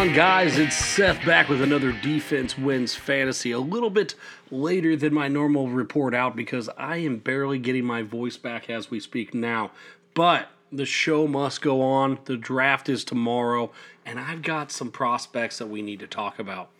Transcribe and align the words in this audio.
on, 0.00 0.14
guys? 0.14 0.56
It's 0.56 0.76
Seth 0.76 1.26
back 1.26 1.50
with 1.50 1.60
another 1.60 1.92
Defense 1.92 2.56
Wins 2.56 2.94
Fantasy. 2.94 3.50
A 3.52 3.58
little 3.58 3.90
bit 3.90 4.14
later 4.50 4.96
than 4.96 5.12
my 5.12 5.28
normal 5.28 5.68
report 5.68 6.14
out 6.14 6.34
because 6.34 6.70
I 6.78 6.96
am 6.96 7.18
barely 7.18 7.58
getting 7.58 7.84
my 7.84 8.00
voice 8.00 8.38
back 8.38 8.70
as 8.70 8.90
we 8.90 8.98
speak 8.98 9.34
now. 9.34 9.72
But 10.14 10.48
the 10.72 10.86
show 10.86 11.26
must 11.26 11.60
go 11.60 11.82
on. 11.82 12.18
The 12.24 12.38
draft 12.38 12.88
is 12.88 13.04
tomorrow, 13.04 13.72
and 14.06 14.18
I've 14.18 14.40
got 14.40 14.72
some 14.72 14.90
prospects 14.90 15.58
that 15.58 15.68
we 15.68 15.82
need 15.82 16.00
to 16.00 16.06
talk 16.06 16.38
about. 16.38 16.70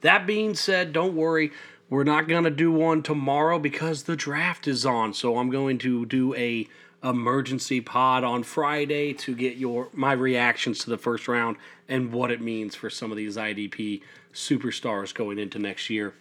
That 0.00 0.26
being 0.26 0.56
said, 0.56 0.92
don't 0.92 1.14
worry. 1.14 1.52
We're 1.88 2.02
not 2.02 2.26
going 2.26 2.42
to 2.42 2.50
do 2.50 2.72
one 2.72 3.04
tomorrow 3.04 3.60
because 3.60 4.02
the 4.02 4.16
draft 4.16 4.66
is 4.66 4.84
on. 4.84 5.14
So 5.14 5.38
I'm 5.38 5.50
going 5.50 5.78
to 5.78 6.04
do 6.04 6.34
a 6.34 6.66
emergency 7.02 7.80
pod 7.80 8.24
on 8.24 8.42
Friday 8.42 9.12
to 9.12 9.34
get 9.34 9.56
your 9.56 9.88
my 9.92 10.12
reactions 10.12 10.78
to 10.80 10.90
the 10.90 10.98
first 10.98 11.28
round 11.28 11.56
and 11.88 12.12
what 12.12 12.30
it 12.30 12.40
means 12.40 12.74
for 12.74 12.90
some 12.90 13.10
of 13.10 13.16
these 13.16 13.36
IDP 13.36 14.02
superstars 14.32 15.14
going 15.14 15.38
into 15.38 15.58
next 15.58 15.90
year. 15.90 16.14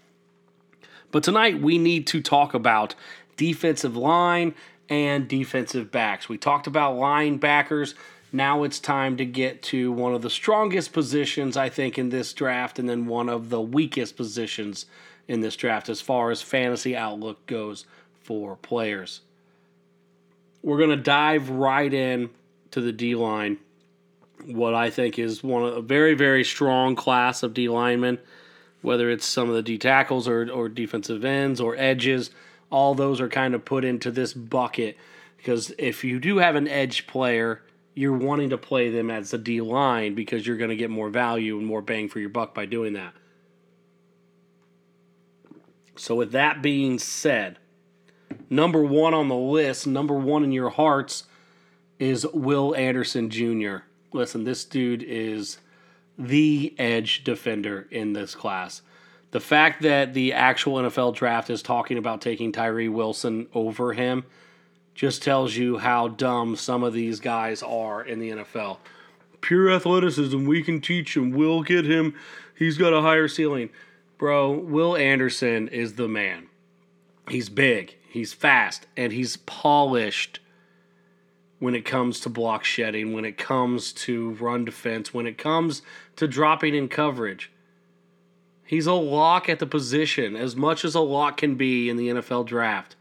But 1.12 1.24
tonight 1.24 1.62
we 1.62 1.78
need 1.78 2.08
to 2.08 2.22
talk 2.22 2.54
about 2.54 2.96
defensive 3.38 3.96
line 3.96 4.54
and 4.90 5.28
defensive 5.28 5.92
backs. 5.92 6.30
We 6.30 6.38
talked 6.38 6.68
about 6.68 6.96
linebackers. 6.96 7.96
Now 8.32 8.64
it's 8.64 8.80
time 8.80 9.18
to 9.18 9.26
get 9.26 9.64
to 9.64 9.92
one 9.92 10.14
of 10.14 10.22
the 10.22 10.30
strongest 10.30 10.94
positions, 10.94 11.56
I 11.56 11.70
think, 11.70 11.98
in 11.98 12.10
this 12.10 12.34
draft, 12.34 12.80
and 12.80 12.90
then 12.90 13.06
one 13.06 13.30
of 13.30 13.50
the 13.50 13.62
weakest 13.62 14.18
positions 14.18 14.86
in 15.28 15.40
this 15.40 15.56
draft 15.56 15.90
as 15.90 16.02
far 16.02 16.32
as 16.32 16.42
fantasy 16.42 16.96
outlook 16.96 17.46
goes 17.46 17.86
for 18.22 18.58
players. 18.58 19.22
We're 20.66 20.80
going 20.80 20.90
to 20.90 20.96
dive 20.96 21.52
right 21.52 21.94
in 21.94 22.32
to 22.72 22.82
the 22.82 22.92
D 22.92 23.14
line. 23.14 23.60
What 24.46 24.74
I 24.74 24.90
think 24.90 25.20
is 25.20 25.44
one 25.44 25.64
of 25.64 25.78
a 25.78 25.82
very, 25.84 26.16
very 26.16 26.44
strong 26.44 26.96
class 26.96 27.44
of 27.44 27.54
D 27.54 27.70
linemen, 27.70 28.18
whether 28.82 29.12
it's 29.12 29.28
some 29.28 29.48
of 29.48 29.54
the 29.54 29.62
D 29.62 29.78
tackles 29.78 30.28
or, 30.28 30.50
or 30.50 30.68
defensive 30.68 31.24
ends 31.24 31.62
or 31.62 31.76
edges, 31.78 32.32
all 32.72 32.96
those 32.96 33.22
are 33.22 33.30
kind 33.30 33.54
of 33.54 33.64
put 33.64 33.86
into 33.86 34.10
this 34.10 34.34
bucket. 34.34 34.98
Because 35.38 35.72
if 35.78 36.04
you 36.04 36.20
do 36.20 36.40
have 36.40 36.56
an 36.56 36.68
edge 36.68 37.06
player, 37.06 37.62
you're 37.94 38.18
wanting 38.18 38.50
to 38.50 38.58
play 38.58 38.90
them 38.90 39.12
as 39.12 39.32
a 39.36 39.38
D 39.38 39.62
line 39.62 40.16
because 40.16 40.48
you're 40.48 40.58
going 40.58 40.72
to 40.72 40.76
get 40.76 40.90
more 40.90 41.12
value 41.12 41.60
and 41.60 41.68
more 41.68 41.84
bang 41.84 42.10
for 42.10 42.20
your 42.20 42.30
buck 42.30 42.56
by 42.56 42.66
doing 42.66 42.94
that. 42.94 43.14
So, 45.96 46.16
with 46.16 46.32
that 46.32 46.64
being 46.64 46.98
said, 46.98 47.60
number 48.50 48.84
one 48.84 49.14
on 49.14 49.28
the 49.28 49.36
list, 49.36 49.88
number 49.88 50.16
one 50.16 50.44
in 50.44 50.52
your 50.52 50.70
hearts, 50.70 51.26
is 52.00 52.26
Will 52.34 52.76
Anderson 52.76 53.30
Jr. 53.30 53.78
Listen, 54.12 54.44
this 54.44 54.66
dude 54.66 55.04
is 55.04 55.58
the 56.18 56.74
edge 56.78 57.24
defender 57.24 57.88
in 57.92 58.14
this 58.14 58.36
class. 58.36 58.82
The 59.32 59.40
fact 59.40 59.82
that 59.82 60.14
the 60.14 60.34
actual 60.34 60.76
NFL 60.76 61.16
draft 61.16 61.50
is 61.50 61.62
talking 61.62 61.98
about 61.98 62.22
taking 62.22 62.52
Tyree 62.52 62.88
Wilson 62.88 63.48
over 63.54 63.92
him 63.92 64.24
just 64.94 65.22
tells 65.22 65.56
you 65.56 65.78
how 65.78 66.08
dumb 66.08 66.56
some 66.56 66.84
of 66.84 66.94
these 66.94 67.20
guys 67.20 67.62
are 67.62 68.02
in 68.02 68.20
the 68.20 68.30
NFL. 68.30 68.78
Pure 69.42 69.72
athleticism, 69.72 70.46
we 70.46 70.64
can 70.64 70.80
teach 70.80 71.18
him. 71.18 71.32
We'll 71.32 71.64
get 71.64 71.86
him. 71.86 72.16
He's 72.58 72.78
got 72.78 72.94
a 72.94 73.02
higher 73.02 73.28
ceiling. 73.28 73.70
Bro, 74.18 74.60
Will 74.60 74.96
Anderson 74.96 75.68
is 75.68 75.96
the 75.96 76.08
man. 76.08 76.48
He's 77.30 77.50
big, 77.50 77.98
he's 78.16 78.32
fast, 78.32 78.88
and 78.96 79.12
he's 79.12 79.36
polished 79.36 80.40
when 81.60 81.76
it 81.76 81.84
comes 81.84 82.22
to 82.22 82.30
block 82.30 82.64
shedding, 82.64 83.12
when 83.12 83.26
it 83.26 83.38
comes 83.38 83.92
to 83.92 84.32
run 84.36 84.64
defense, 84.64 85.14
when 85.14 85.28
it 85.28 85.38
comes 85.38 85.82
to 86.16 86.26
dropping 86.26 86.74
in 86.74 86.88
coverage. 86.88 87.52
He's 88.66 88.88
a 88.88 88.94
lock 88.94 89.50
at 89.50 89.60
the 89.60 89.66
position, 89.66 90.38
as 90.38 90.56
much 90.56 90.86
as 90.86 90.96
a 90.96 91.02
lock 91.02 91.38
can 91.38 91.56
be 91.56 91.90
in 91.90 91.98
the 91.98 92.08
NFL 92.08 92.46
draft. 92.46 92.96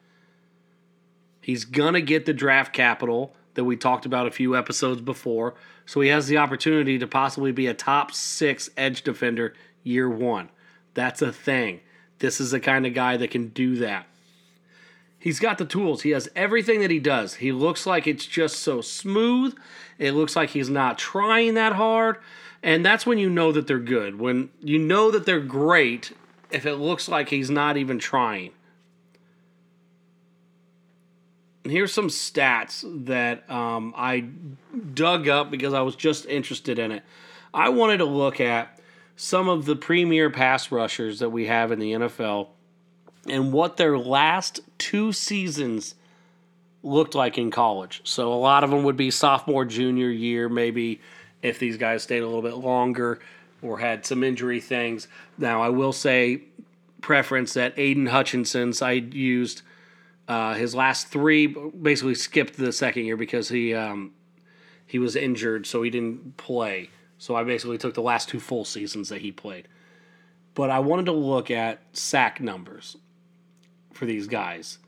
He's 1.40 1.64
going 1.64 1.94
to 1.94 2.02
get 2.02 2.26
the 2.26 2.34
draft 2.34 2.72
capital 2.72 3.36
that 3.54 3.64
we 3.64 3.76
talked 3.76 4.06
about 4.06 4.26
a 4.26 4.32
few 4.32 4.56
episodes 4.56 5.00
before, 5.00 5.54
so 5.86 6.00
he 6.00 6.08
has 6.08 6.26
the 6.26 6.38
opportunity 6.38 6.98
to 6.98 7.06
possibly 7.06 7.52
be 7.52 7.68
a 7.68 7.74
top 7.74 8.12
six 8.12 8.68
edge 8.76 9.02
defender 9.02 9.54
year 9.84 10.10
one. 10.10 10.48
That's 10.94 11.22
a 11.22 11.32
thing. 11.32 11.80
This 12.18 12.40
is 12.40 12.50
the 12.50 12.60
kind 12.60 12.84
of 12.84 12.94
guy 12.94 13.16
that 13.16 13.30
can 13.30 13.50
do 13.50 13.76
that. 13.76 14.08
He's 15.24 15.40
got 15.40 15.56
the 15.56 15.64
tools. 15.64 16.02
He 16.02 16.10
has 16.10 16.28
everything 16.36 16.80
that 16.80 16.90
he 16.90 16.98
does. 16.98 17.36
He 17.36 17.50
looks 17.50 17.86
like 17.86 18.06
it's 18.06 18.26
just 18.26 18.58
so 18.58 18.82
smooth. 18.82 19.56
It 19.98 20.10
looks 20.10 20.36
like 20.36 20.50
he's 20.50 20.68
not 20.68 20.98
trying 20.98 21.54
that 21.54 21.72
hard. 21.72 22.18
And 22.62 22.84
that's 22.84 23.06
when 23.06 23.16
you 23.16 23.30
know 23.30 23.50
that 23.50 23.66
they're 23.66 23.78
good. 23.78 24.20
When 24.20 24.50
you 24.60 24.78
know 24.78 25.10
that 25.10 25.24
they're 25.24 25.40
great, 25.40 26.12
if 26.50 26.66
it 26.66 26.74
looks 26.74 27.08
like 27.08 27.30
he's 27.30 27.48
not 27.48 27.78
even 27.78 27.98
trying. 27.98 28.50
And 31.62 31.72
here's 31.72 31.94
some 31.94 32.08
stats 32.08 32.84
that 33.06 33.50
um, 33.50 33.94
I 33.96 34.28
dug 34.92 35.26
up 35.26 35.50
because 35.50 35.72
I 35.72 35.80
was 35.80 35.96
just 35.96 36.26
interested 36.26 36.78
in 36.78 36.92
it. 36.92 37.02
I 37.54 37.70
wanted 37.70 37.96
to 37.96 38.04
look 38.04 38.42
at 38.42 38.78
some 39.16 39.48
of 39.48 39.64
the 39.64 39.74
premier 39.74 40.28
pass 40.28 40.70
rushers 40.70 41.20
that 41.20 41.30
we 41.30 41.46
have 41.46 41.72
in 41.72 41.78
the 41.78 41.92
NFL 41.92 42.48
and 43.28 43.52
what 43.52 43.76
their 43.76 43.98
last 43.98 44.60
two 44.78 45.12
seasons 45.12 45.94
looked 46.82 47.14
like 47.14 47.38
in 47.38 47.50
college. 47.50 48.02
So 48.04 48.32
a 48.32 48.34
lot 48.34 48.62
of 48.64 48.70
them 48.70 48.84
would 48.84 48.96
be 48.96 49.10
sophomore, 49.10 49.64
junior 49.64 50.10
year, 50.10 50.48
maybe 50.48 51.00
if 51.42 51.58
these 51.58 51.76
guys 51.76 52.02
stayed 52.02 52.22
a 52.22 52.26
little 52.26 52.42
bit 52.42 52.56
longer 52.56 53.20
or 53.62 53.78
had 53.78 54.04
some 54.04 54.22
injury 54.22 54.60
things. 54.60 55.08
Now, 55.38 55.62
I 55.62 55.70
will 55.70 55.92
say 55.92 56.42
preference 57.00 57.54
that 57.54 57.74
Aidan 57.78 58.06
Hutchinson's 58.06 58.82
I 58.82 58.92
used 58.92 59.62
uh, 60.28 60.54
his 60.54 60.74
last 60.74 61.08
three 61.08 61.46
basically 61.46 62.14
skipped 62.14 62.56
the 62.56 62.72
second 62.72 63.04
year 63.04 63.16
because 63.16 63.48
he 63.48 63.74
um, 63.74 64.12
he 64.86 64.98
was 64.98 65.16
injured, 65.16 65.66
so 65.66 65.82
he 65.82 65.90
didn't 65.90 66.36
play. 66.36 66.90
So 67.18 67.34
I 67.34 67.44
basically 67.44 67.78
took 67.78 67.94
the 67.94 68.02
last 68.02 68.28
two 68.28 68.40
full 68.40 68.64
seasons 68.64 69.08
that 69.08 69.22
he 69.22 69.32
played. 69.32 69.68
But 70.54 70.70
I 70.70 70.78
wanted 70.78 71.06
to 71.06 71.12
look 71.12 71.50
at 71.50 71.80
sack 71.92 72.40
numbers 72.40 72.96
for 73.94 74.06
these 74.06 74.26
guys. 74.26 74.78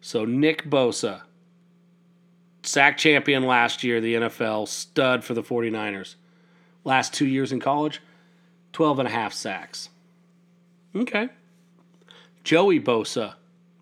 So 0.00 0.24
Nick 0.24 0.64
Bosa, 0.64 1.22
sack 2.62 2.98
champion 2.98 3.46
last 3.46 3.82
year, 3.82 4.00
the 4.00 4.14
NFL, 4.14 4.68
stud 4.68 5.24
for 5.24 5.34
the 5.34 5.42
49ers. 5.42 6.16
Last 6.84 7.14
two 7.14 7.26
years 7.26 7.52
in 7.52 7.60
college, 7.60 8.00
12 8.72 9.00
and 9.00 9.08
a 9.08 9.12
half 9.12 9.32
sacks. 9.32 9.90
Okay. 10.94 11.28
Joey 12.44 12.80
Bosa, 12.80 13.34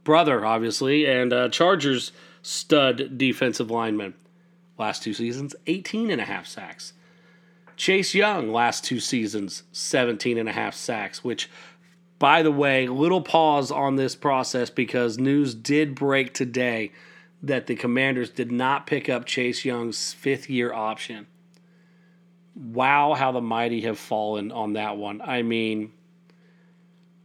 brother, 0.04 0.44
obviously, 0.44 1.06
and 1.06 1.32
uh, 1.32 1.48
Chargers 1.48 2.12
stud 2.42 3.16
defensive 3.16 3.70
lineman. 3.70 4.14
Last 4.78 5.02
two 5.02 5.14
seasons, 5.14 5.54
18 5.66 6.10
and 6.10 6.20
a 6.20 6.24
half 6.24 6.46
sacks. 6.46 6.92
Chase 7.76 8.14
Young, 8.14 8.52
last 8.52 8.84
two 8.84 9.00
seasons, 9.00 9.62
17 9.72 10.36
and 10.36 10.48
a 10.48 10.52
half 10.52 10.74
sacks, 10.74 11.24
which, 11.24 11.48
by 12.20 12.42
the 12.42 12.52
way, 12.52 12.86
little 12.86 13.22
pause 13.22 13.72
on 13.72 13.96
this 13.96 14.14
process 14.14 14.68
because 14.68 15.18
news 15.18 15.54
did 15.54 15.94
break 15.94 16.34
today 16.34 16.92
that 17.42 17.66
the 17.66 17.74
Commanders 17.74 18.28
did 18.28 18.52
not 18.52 18.86
pick 18.86 19.08
up 19.08 19.24
Chase 19.24 19.64
Young's 19.64 20.12
fifth 20.12 20.50
year 20.50 20.70
option. 20.72 21.26
Wow, 22.54 23.14
how 23.14 23.32
the 23.32 23.40
mighty 23.40 23.80
have 23.80 23.98
fallen 23.98 24.52
on 24.52 24.74
that 24.74 24.98
one. 24.98 25.22
I 25.22 25.40
mean, 25.40 25.92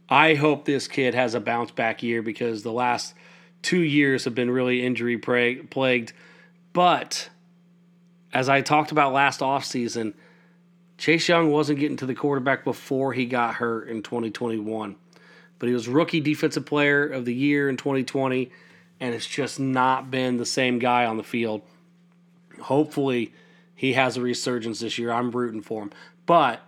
I 0.08 0.34
hope 0.34 0.64
this 0.64 0.88
kid 0.88 1.14
has 1.14 1.34
a 1.34 1.40
bounce 1.40 1.72
back 1.72 2.02
year 2.02 2.22
because 2.22 2.62
the 2.62 2.72
last 2.72 3.14
two 3.60 3.82
years 3.82 4.24
have 4.24 4.34
been 4.34 4.50
really 4.50 4.82
injury 4.82 5.18
plagued. 5.18 6.14
But 6.72 7.28
as 8.32 8.48
I 8.48 8.62
talked 8.62 8.92
about 8.92 9.12
last 9.12 9.40
offseason, 9.40 10.14
Chase 10.98 11.28
Young 11.28 11.50
wasn't 11.50 11.78
getting 11.78 11.96
to 11.98 12.06
the 12.06 12.14
quarterback 12.14 12.64
before 12.64 13.12
he 13.12 13.26
got 13.26 13.56
hurt 13.56 13.88
in 13.88 14.02
2021. 14.02 14.96
But 15.58 15.68
he 15.68 15.74
was 15.74 15.88
rookie 15.88 16.20
defensive 16.20 16.66
player 16.66 17.06
of 17.06 17.24
the 17.24 17.34
year 17.34 17.68
in 17.68 17.76
2020, 17.76 18.50
and 19.00 19.14
it's 19.14 19.26
just 19.26 19.60
not 19.60 20.10
been 20.10 20.36
the 20.36 20.46
same 20.46 20.78
guy 20.78 21.04
on 21.04 21.16
the 21.16 21.22
field. 21.22 21.62
Hopefully, 22.62 23.32
he 23.74 23.92
has 23.92 24.16
a 24.16 24.22
resurgence 24.22 24.80
this 24.80 24.98
year. 24.98 25.12
I'm 25.12 25.30
rooting 25.30 25.62
for 25.62 25.82
him. 25.82 25.92
But 26.24 26.62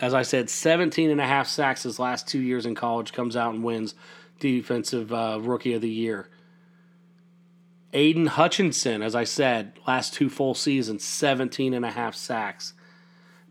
as 0.00 0.14
I 0.14 0.22
said, 0.22 0.50
17 0.50 1.10
and 1.10 1.20
a 1.20 1.26
half 1.26 1.46
sacks 1.46 1.84
his 1.84 1.98
last 1.98 2.26
two 2.26 2.40
years 2.40 2.66
in 2.66 2.74
college 2.74 3.12
comes 3.12 3.36
out 3.36 3.54
and 3.54 3.62
wins 3.62 3.94
defensive 4.40 5.12
uh, 5.12 5.38
rookie 5.40 5.74
of 5.74 5.82
the 5.82 5.90
year. 5.90 6.28
Aidan 7.92 8.26
Hutchinson, 8.26 9.02
as 9.02 9.14
I 9.14 9.24
said, 9.24 9.78
last 9.86 10.12
two 10.14 10.28
full 10.28 10.54
seasons, 10.54 11.04
17 11.04 11.72
and 11.72 11.84
a 11.84 11.92
half 11.92 12.14
sacks. 12.16 12.74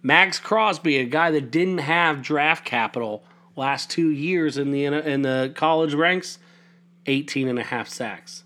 Maxx 0.03 0.37
Crosby, 0.37 0.97
a 0.97 1.05
guy 1.05 1.31
that 1.31 1.49
didn't 1.49 1.77
have 1.79 2.21
draft 2.21 2.65
capital 2.65 3.23
last 3.55 3.89
two 3.89 4.09
years 4.09 4.57
in 4.57 4.71
the 4.71 4.85
in 4.85 5.21
the 5.21 5.53
college 5.55 5.93
ranks, 5.93 6.39
18 7.05 7.47
and 7.47 7.57
a 7.57 7.63
half 7.63 7.87
sacks. 7.87 8.43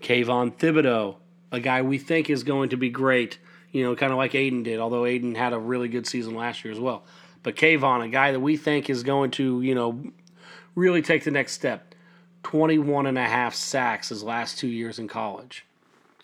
Kayvon 0.00 0.56
Thibodeaux, 0.56 1.16
a 1.52 1.60
guy 1.60 1.82
we 1.82 1.96
think 1.98 2.28
is 2.28 2.42
going 2.42 2.70
to 2.70 2.76
be 2.76 2.90
great, 2.90 3.38
you 3.70 3.84
know, 3.84 3.94
kind 3.94 4.10
of 4.10 4.18
like 4.18 4.34
Aidan 4.34 4.64
did, 4.64 4.80
although 4.80 5.06
Aidan 5.06 5.36
had 5.36 5.52
a 5.52 5.58
really 5.58 5.88
good 5.88 6.06
season 6.06 6.34
last 6.34 6.64
year 6.64 6.72
as 6.72 6.80
well. 6.80 7.04
But 7.42 7.54
Kayvon, 7.54 8.04
a 8.04 8.08
guy 8.08 8.32
that 8.32 8.40
we 8.40 8.56
think 8.56 8.90
is 8.90 9.02
going 9.02 9.30
to, 9.32 9.62
you 9.62 9.74
know, 9.74 10.02
really 10.74 11.02
take 11.02 11.24
the 11.24 11.30
next 11.30 11.52
step. 11.52 11.94
21 12.42 13.06
and 13.06 13.18
a 13.18 13.24
half 13.24 13.54
sacks 13.54 14.08
his 14.08 14.22
last 14.22 14.58
two 14.58 14.66
years 14.66 14.98
in 14.98 15.06
college. 15.06 15.66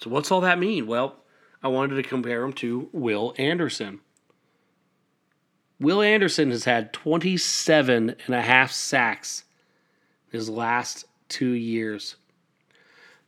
So 0.00 0.10
what's 0.10 0.30
all 0.30 0.40
that 0.40 0.58
mean? 0.58 0.86
Well, 0.86 1.16
I 1.62 1.69
wanted 1.69 1.97
to 1.97 2.03
compare 2.03 2.44
him 2.44 2.53
to 2.55 2.88
Will 2.93 3.35
Anderson. 3.38 4.00
Will 5.79 6.00
Anderson 6.00 6.50
has 6.50 6.64
had 6.64 6.93
27 6.93 8.17
and 8.26 8.35
a 8.35 8.43
half 8.43 8.73
sacks 8.73 9.44
his 10.31 10.49
last 10.49 11.05
two 11.29 11.50
years. 11.50 12.17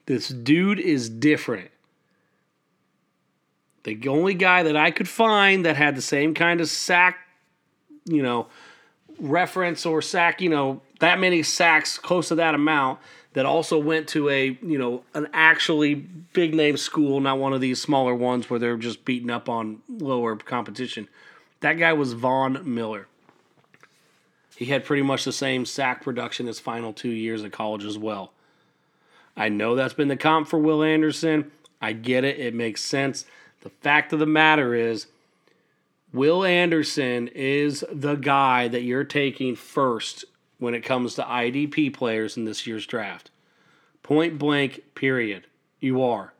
This 0.06 0.28
dude 0.28 0.80
is 0.80 1.10
different. 1.10 1.70
The 3.84 4.08
only 4.08 4.34
guy 4.34 4.62
that 4.62 4.76
I 4.76 4.90
could 4.90 5.08
find 5.08 5.64
that 5.64 5.76
had 5.76 5.96
the 5.96 6.02
same 6.02 6.34
kind 6.34 6.60
of 6.60 6.68
sack, 6.68 7.18
you 8.06 8.22
know, 8.22 8.48
reference 9.18 9.86
or 9.86 10.02
sack, 10.02 10.40
you 10.40 10.48
know, 10.48 10.80
that 11.00 11.18
many 11.18 11.42
sacks 11.42 11.98
close 11.98 12.28
to 12.28 12.34
that 12.36 12.54
amount 12.54 12.98
that 13.34 13.46
also 13.46 13.78
went 13.78 14.08
to 14.08 14.28
a, 14.28 14.58
you 14.62 14.78
know, 14.78 15.02
an 15.14 15.28
actually 15.32 15.94
big 15.94 16.54
name 16.54 16.76
school, 16.76 17.20
not 17.20 17.38
one 17.38 17.52
of 17.52 17.60
these 17.60 17.80
smaller 17.80 18.14
ones 18.14 18.48
where 18.48 18.58
they're 18.58 18.76
just 18.76 19.04
beating 19.04 19.30
up 19.30 19.48
on 19.48 19.80
lower 19.88 20.36
competition. 20.36 21.08
That 21.60 21.74
guy 21.74 21.92
was 21.92 22.14
Von 22.14 22.74
Miller. 22.74 23.06
He 24.56 24.66
had 24.66 24.84
pretty 24.84 25.02
much 25.02 25.24
the 25.24 25.32
same 25.32 25.64
sack 25.64 26.02
production 26.02 26.46
his 26.46 26.58
final 26.58 26.92
two 26.92 27.10
years 27.10 27.42
of 27.44 27.52
college 27.52 27.84
as 27.84 27.96
well. 27.96 28.32
I 29.36 29.48
know 29.48 29.76
that's 29.76 29.94
been 29.94 30.08
the 30.08 30.16
comp 30.16 30.48
for 30.48 30.58
Will 30.58 30.82
Anderson. 30.82 31.52
I 31.80 31.92
get 31.92 32.24
it. 32.24 32.40
It 32.40 32.54
makes 32.54 32.82
sense. 32.82 33.24
The 33.60 33.70
fact 33.70 34.12
of 34.12 34.18
the 34.18 34.26
matter 34.26 34.74
is, 34.74 35.06
Will 36.12 36.44
Anderson 36.44 37.28
is 37.28 37.84
the 37.92 38.14
guy 38.14 38.68
that 38.68 38.82
you're 38.82 39.04
taking 39.04 39.54
first 39.54 40.24
when 40.58 40.74
it 40.74 40.80
comes 40.80 41.14
to 41.14 41.22
IDP 41.22 41.92
players 41.92 42.36
in 42.36 42.44
this 42.44 42.66
year's 42.66 42.86
draft. 42.86 43.30
Point 44.02 44.38
blank, 44.38 44.82
period. 44.94 45.46
You 45.80 46.02
are. 46.02 46.32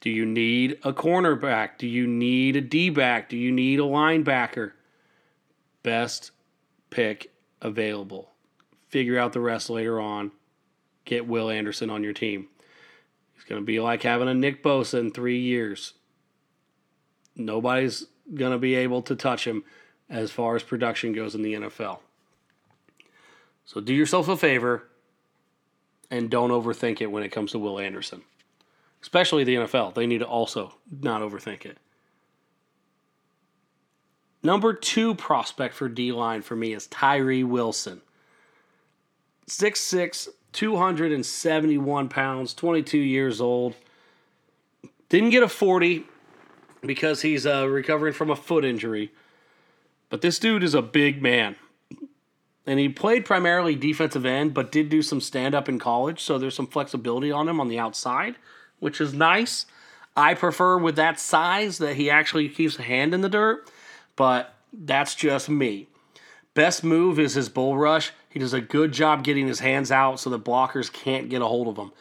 Do 0.00 0.10
you 0.10 0.26
need 0.26 0.78
a 0.82 0.92
cornerback? 0.92 1.78
Do 1.78 1.86
you 1.86 2.06
need 2.06 2.56
a 2.56 2.60
D 2.60 2.90
back? 2.90 3.28
Do 3.28 3.36
you 3.36 3.52
need 3.52 3.80
a 3.80 3.84
linebacker? 3.84 4.72
Best 5.82 6.30
pick 6.90 7.32
available. 7.60 8.30
Figure 8.88 9.18
out 9.18 9.32
the 9.32 9.40
rest 9.40 9.70
later 9.70 10.00
on. 10.00 10.32
Get 11.04 11.26
Will 11.26 11.50
Anderson 11.50 11.90
on 11.90 12.02
your 12.02 12.12
team. 12.12 12.48
He's 13.34 13.44
going 13.44 13.60
to 13.60 13.66
be 13.66 13.80
like 13.80 14.02
having 14.02 14.28
a 14.28 14.34
Nick 14.34 14.62
Bosa 14.62 15.00
in 15.00 15.10
three 15.10 15.40
years. 15.40 15.94
Nobody's 17.36 18.06
going 18.32 18.52
to 18.52 18.58
be 18.58 18.74
able 18.74 19.02
to 19.02 19.16
touch 19.16 19.46
him 19.46 19.64
as 20.08 20.30
far 20.30 20.56
as 20.56 20.62
production 20.62 21.12
goes 21.12 21.34
in 21.34 21.42
the 21.42 21.54
NFL. 21.54 21.98
So 23.64 23.80
do 23.80 23.94
yourself 23.94 24.28
a 24.28 24.36
favor 24.36 24.84
and 26.10 26.30
don't 26.30 26.50
overthink 26.50 27.00
it 27.00 27.10
when 27.10 27.22
it 27.22 27.30
comes 27.30 27.52
to 27.52 27.58
Will 27.58 27.78
Anderson. 27.78 28.22
Especially 29.02 29.44
the 29.44 29.56
NFL. 29.56 29.94
They 29.94 30.06
need 30.06 30.18
to 30.18 30.26
also 30.26 30.74
not 31.02 31.22
overthink 31.22 31.64
it. 31.64 31.78
Number 34.42 34.74
two 34.74 35.14
prospect 35.14 35.74
for 35.74 35.88
D 35.88 36.12
line 36.12 36.42
for 36.42 36.54
me 36.54 36.74
is 36.74 36.86
Tyree 36.86 37.44
Wilson. 37.44 38.02
6'6, 39.48 40.28
271 40.52 42.08
pounds, 42.08 42.54
22 42.54 42.98
years 42.98 43.40
old. 43.40 43.74
Didn't 45.08 45.30
get 45.30 45.42
a 45.42 45.48
40 45.48 46.04
because 46.86 47.22
he's 47.22 47.46
uh, 47.46 47.68
recovering 47.68 48.12
from 48.12 48.30
a 48.30 48.36
foot 48.36 48.64
injury. 48.64 49.12
But 50.10 50.20
this 50.20 50.38
dude 50.38 50.62
is 50.62 50.74
a 50.74 50.82
big 50.82 51.22
man 51.22 51.56
and 52.66 52.78
he 52.80 52.88
played 52.88 53.24
primarily 53.24 53.74
defensive 53.74 54.24
end, 54.24 54.54
but 54.54 54.72
did 54.72 54.88
do 54.88 55.02
some 55.02 55.20
stand 55.20 55.54
up 55.54 55.68
in 55.68 55.78
college. 55.78 56.22
So 56.22 56.38
there's 56.38 56.54
some 56.54 56.66
flexibility 56.66 57.30
on 57.30 57.48
him 57.48 57.60
on 57.60 57.68
the 57.68 57.78
outside, 57.78 58.36
which 58.78 59.00
is 59.00 59.12
nice. 59.12 59.66
I 60.16 60.34
prefer 60.34 60.78
with 60.78 60.96
that 60.96 61.20
size 61.20 61.78
that 61.78 61.96
he 61.96 62.08
actually 62.08 62.48
keeps 62.48 62.78
a 62.78 62.82
hand 62.82 63.12
in 63.12 63.20
the 63.20 63.28
dirt, 63.28 63.70
but 64.16 64.54
that's 64.72 65.14
just 65.14 65.48
me. 65.48 65.88
Best 66.54 66.84
move 66.84 67.18
is 67.18 67.34
his 67.34 67.48
bull 67.48 67.76
rush. 67.76 68.12
He 68.30 68.38
does 68.38 68.52
a 68.52 68.60
good 68.60 68.92
job 68.92 69.24
getting 69.24 69.46
his 69.46 69.60
hands 69.60 69.90
out 69.90 70.20
so 70.20 70.30
the 70.30 70.38
blockers 70.38 70.92
can't 70.92 71.28
get 71.28 71.42
a 71.42 71.46
hold 71.46 71.68
of 71.68 71.76
him. 71.76 71.92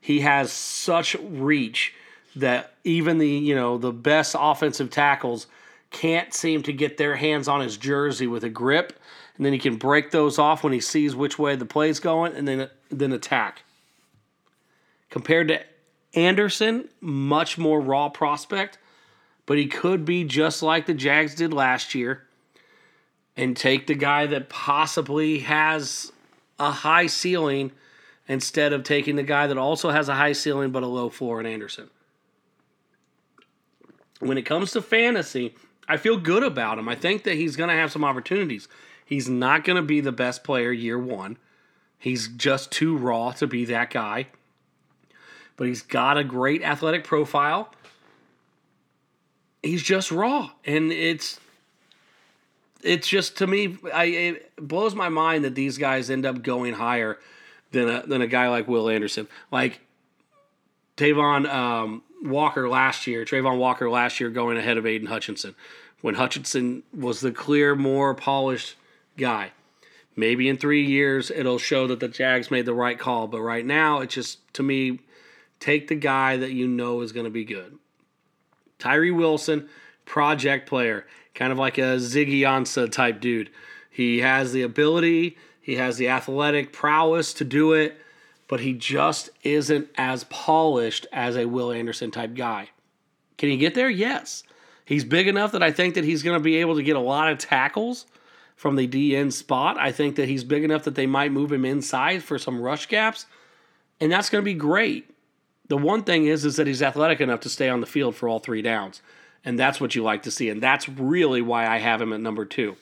He 0.00 0.20
has 0.20 0.52
such 0.52 1.14
reach 1.14 1.94
that 2.36 2.74
even 2.84 3.18
the 3.18 3.28
you 3.28 3.54
know 3.54 3.78
the 3.78 3.92
best 3.92 4.36
offensive 4.38 4.90
tackles 4.90 5.46
can't 5.90 6.32
seem 6.32 6.62
to 6.62 6.72
get 6.72 6.96
their 6.96 7.16
hands 7.16 7.48
on 7.48 7.60
his 7.60 7.76
jersey 7.76 8.26
with 8.26 8.44
a 8.44 8.48
grip 8.48 9.00
and 9.40 9.46
then 9.46 9.54
he 9.54 9.58
can 9.58 9.76
break 9.76 10.10
those 10.10 10.38
off 10.38 10.62
when 10.62 10.74
he 10.74 10.80
sees 10.80 11.16
which 11.16 11.38
way 11.38 11.56
the 11.56 11.64
play's 11.64 11.98
going, 11.98 12.36
and 12.36 12.46
then 12.46 12.68
then 12.90 13.10
attack. 13.10 13.62
Compared 15.08 15.48
to 15.48 15.62
Anderson, 16.12 16.90
much 17.00 17.56
more 17.56 17.80
raw 17.80 18.10
prospect, 18.10 18.76
but 19.46 19.56
he 19.56 19.66
could 19.66 20.04
be 20.04 20.24
just 20.24 20.62
like 20.62 20.84
the 20.84 20.92
Jags 20.92 21.34
did 21.34 21.54
last 21.54 21.94
year 21.94 22.26
and 23.34 23.56
take 23.56 23.86
the 23.86 23.94
guy 23.94 24.26
that 24.26 24.50
possibly 24.50 25.38
has 25.38 26.12
a 26.58 26.70
high 26.70 27.06
ceiling 27.06 27.72
instead 28.28 28.74
of 28.74 28.84
taking 28.84 29.16
the 29.16 29.22
guy 29.22 29.46
that 29.46 29.56
also 29.56 29.88
has 29.88 30.10
a 30.10 30.14
high 30.16 30.32
ceiling 30.32 30.70
but 30.70 30.82
a 30.82 30.86
low 30.86 31.08
floor 31.08 31.40
in 31.40 31.46
Anderson. 31.46 31.88
When 34.20 34.38
it 34.38 34.42
comes 34.42 34.72
to 34.72 34.82
fantasy, 34.82 35.54
I 35.88 35.96
feel 35.96 36.16
good 36.16 36.44
about 36.44 36.78
him. 36.78 36.88
I 36.88 36.94
think 36.94 37.24
that 37.24 37.34
he's 37.34 37.56
going 37.56 37.68
to 37.68 37.74
have 37.74 37.90
some 37.90 38.04
opportunities. 38.04 38.68
He's 39.04 39.28
not 39.28 39.64
going 39.64 39.76
to 39.76 39.82
be 39.82 40.00
the 40.00 40.12
best 40.12 40.44
player 40.44 40.70
year 40.70 40.98
one. 40.98 41.36
He's 41.98 42.28
just 42.28 42.70
too 42.70 42.96
raw 42.96 43.32
to 43.32 43.46
be 43.46 43.64
that 43.66 43.90
guy. 43.90 44.28
But 45.56 45.66
he's 45.66 45.82
got 45.82 46.16
a 46.16 46.24
great 46.24 46.62
athletic 46.62 47.04
profile. 47.04 47.72
He's 49.62 49.82
just 49.82 50.10
raw, 50.10 50.52
and 50.64 50.90
it's 50.90 51.38
it's 52.82 53.06
just 53.06 53.36
to 53.38 53.46
me, 53.46 53.76
I 53.92 54.04
it 54.04 54.56
blows 54.56 54.94
my 54.94 55.10
mind 55.10 55.44
that 55.44 55.54
these 55.54 55.76
guys 55.76 56.08
end 56.08 56.24
up 56.24 56.42
going 56.42 56.72
higher 56.72 57.18
than 57.72 57.88
a 57.88 58.06
than 58.06 58.22
a 58.22 58.26
guy 58.26 58.48
like 58.48 58.68
Will 58.68 58.88
Anderson, 58.88 59.28
like 59.52 59.80
Tavon 60.96 61.46
um, 61.46 62.02
Walker 62.22 62.68
last 62.68 63.06
year. 63.06 63.24
Travon 63.24 63.58
Walker 63.58 63.90
last 63.90 64.20
year 64.20 64.30
going 64.30 64.56
ahead 64.56 64.76
of 64.76 64.86
Aidan 64.86 65.08
Hutchinson, 65.08 65.54
when 66.00 66.14
Hutchinson 66.14 66.82
was 66.96 67.20
the 67.20 67.32
clear, 67.32 67.74
more 67.74 68.14
polished 68.14 68.76
guy. 69.16 69.52
Maybe 70.16 70.48
in 70.48 70.56
three 70.56 70.84
years 70.84 71.30
it'll 71.30 71.58
show 71.58 71.86
that 71.86 72.00
the 72.00 72.08
Jags 72.08 72.50
made 72.50 72.66
the 72.66 72.74
right 72.74 72.98
call, 72.98 73.26
but 73.26 73.40
right 73.40 73.64
now 73.64 74.00
it's 74.00 74.14
just 74.14 74.52
to 74.54 74.62
me, 74.62 75.00
take 75.60 75.88
the 75.88 75.94
guy 75.94 76.36
that 76.36 76.52
you 76.52 76.66
know 76.66 77.00
is 77.00 77.12
going 77.12 77.24
to 77.24 77.30
be 77.30 77.44
good. 77.44 77.78
Tyree 78.78 79.10
Wilson, 79.10 79.68
project 80.04 80.68
player, 80.68 81.06
kind 81.34 81.52
of 81.52 81.58
like 81.58 81.78
a 81.78 81.96
Ziggy 81.96 82.40
Ansah 82.40 82.90
type 82.90 83.20
dude. 83.20 83.50
He 83.90 84.18
has 84.18 84.52
the 84.52 84.62
ability, 84.62 85.36
he 85.60 85.76
has 85.76 85.98
the 85.98 86.08
athletic 86.08 86.72
prowess 86.72 87.32
to 87.34 87.44
do 87.44 87.72
it, 87.72 88.00
but 88.50 88.58
he 88.58 88.72
just 88.72 89.30
isn't 89.44 89.88
as 89.96 90.24
polished 90.24 91.06
as 91.12 91.36
a 91.36 91.46
Will 91.46 91.70
Anderson 91.70 92.10
type 92.10 92.34
guy. 92.34 92.68
Can 93.38 93.48
he 93.48 93.56
get 93.56 93.76
there? 93.76 93.88
Yes. 93.88 94.42
He's 94.84 95.04
big 95.04 95.28
enough 95.28 95.52
that 95.52 95.62
I 95.62 95.70
think 95.70 95.94
that 95.94 96.02
he's 96.02 96.24
going 96.24 96.36
to 96.36 96.42
be 96.42 96.56
able 96.56 96.74
to 96.74 96.82
get 96.82 96.96
a 96.96 97.00
lot 97.00 97.30
of 97.30 97.38
tackles 97.38 98.06
from 98.56 98.74
the 98.74 98.88
DN 98.88 99.32
spot. 99.32 99.78
I 99.78 99.92
think 99.92 100.16
that 100.16 100.28
he's 100.28 100.42
big 100.42 100.64
enough 100.64 100.82
that 100.82 100.96
they 100.96 101.06
might 101.06 101.30
move 101.30 101.52
him 101.52 101.64
inside 101.64 102.24
for 102.24 102.40
some 102.40 102.60
rush 102.60 102.88
gaps, 102.88 103.26
and 104.00 104.10
that's 104.10 104.28
going 104.28 104.42
to 104.42 104.44
be 104.44 104.54
great. 104.54 105.08
The 105.68 105.76
one 105.76 106.02
thing 106.02 106.26
is 106.26 106.44
is 106.44 106.56
that 106.56 106.66
he's 106.66 106.82
athletic 106.82 107.20
enough 107.20 107.40
to 107.42 107.48
stay 107.48 107.68
on 107.68 107.80
the 107.80 107.86
field 107.86 108.16
for 108.16 108.28
all 108.28 108.40
three 108.40 108.62
downs, 108.62 109.00
and 109.44 109.56
that's 109.56 109.80
what 109.80 109.94
you 109.94 110.02
like 110.02 110.24
to 110.24 110.30
see, 110.32 110.48
and 110.48 110.60
that's 110.60 110.88
really 110.88 111.40
why 111.40 111.68
I 111.68 111.78
have 111.78 112.02
him 112.02 112.12
at 112.12 112.20
number 112.20 112.44
two. 112.44 112.74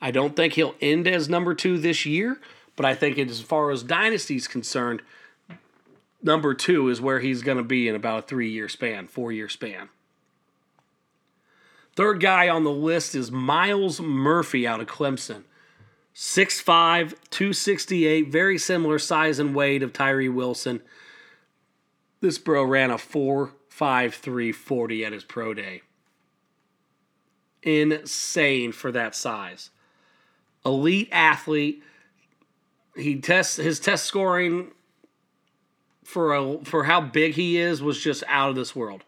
I 0.00 0.12
don't 0.12 0.34
think 0.34 0.54
he'll 0.54 0.76
end 0.80 1.06
as 1.06 1.28
number 1.28 1.54
two 1.54 1.76
this 1.76 2.06
year, 2.06 2.40
but 2.76 2.86
I 2.86 2.94
think 2.94 3.18
as 3.18 3.40
far 3.40 3.70
as 3.70 3.82
dynasty 3.82 4.36
is 4.36 4.48
concerned, 4.48 5.02
number 6.22 6.54
two 6.54 6.88
is 6.88 7.00
where 7.00 7.20
he's 7.20 7.42
going 7.42 7.58
to 7.58 7.64
be 7.64 7.88
in 7.88 7.94
about 7.94 8.24
a 8.24 8.26
three 8.26 8.50
year 8.50 8.68
span, 8.68 9.06
four 9.06 9.32
year 9.32 9.48
span. 9.48 9.88
Third 11.96 12.20
guy 12.20 12.48
on 12.48 12.64
the 12.64 12.72
list 12.72 13.14
is 13.14 13.30
Myles 13.30 14.00
Murphy 14.00 14.66
out 14.66 14.80
of 14.80 14.88
Clemson. 14.88 15.44
6'5, 16.14 17.14
268, 17.30 18.30
very 18.30 18.56
similar 18.56 18.98
size 18.98 19.38
and 19.38 19.54
weight 19.54 19.82
of 19.82 19.92
Tyree 19.92 20.28
Wilson. 20.28 20.80
This 22.20 22.38
bro 22.38 22.64
ran 22.64 22.90
a 22.90 22.96
4'5'3 22.96 24.54
40 24.54 25.04
at 25.04 25.12
his 25.12 25.24
pro 25.24 25.54
day. 25.54 25.82
Insane 27.62 28.72
for 28.72 28.92
that 28.92 29.14
size. 29.14 29.70
Elite 30.64 31.08
athlete. 31.10 31.82
He 32.96 33.16
tests 33.20 33.56
his 33.56 33.80
test 33.80 34.04
scoring 34.06 34.72
for 36.04 36.34
a, 36.34 36.64
for 36.64 36.84
how 36.84 37.00
big 37.00 37.34
he 37.34 37.58
is 37.58 37.82
was 37.82 38.00
just 38.00 38.22
out 38.28 38.50
of 38.50 38.56
this 38.56 38.76
world 38.76 39.04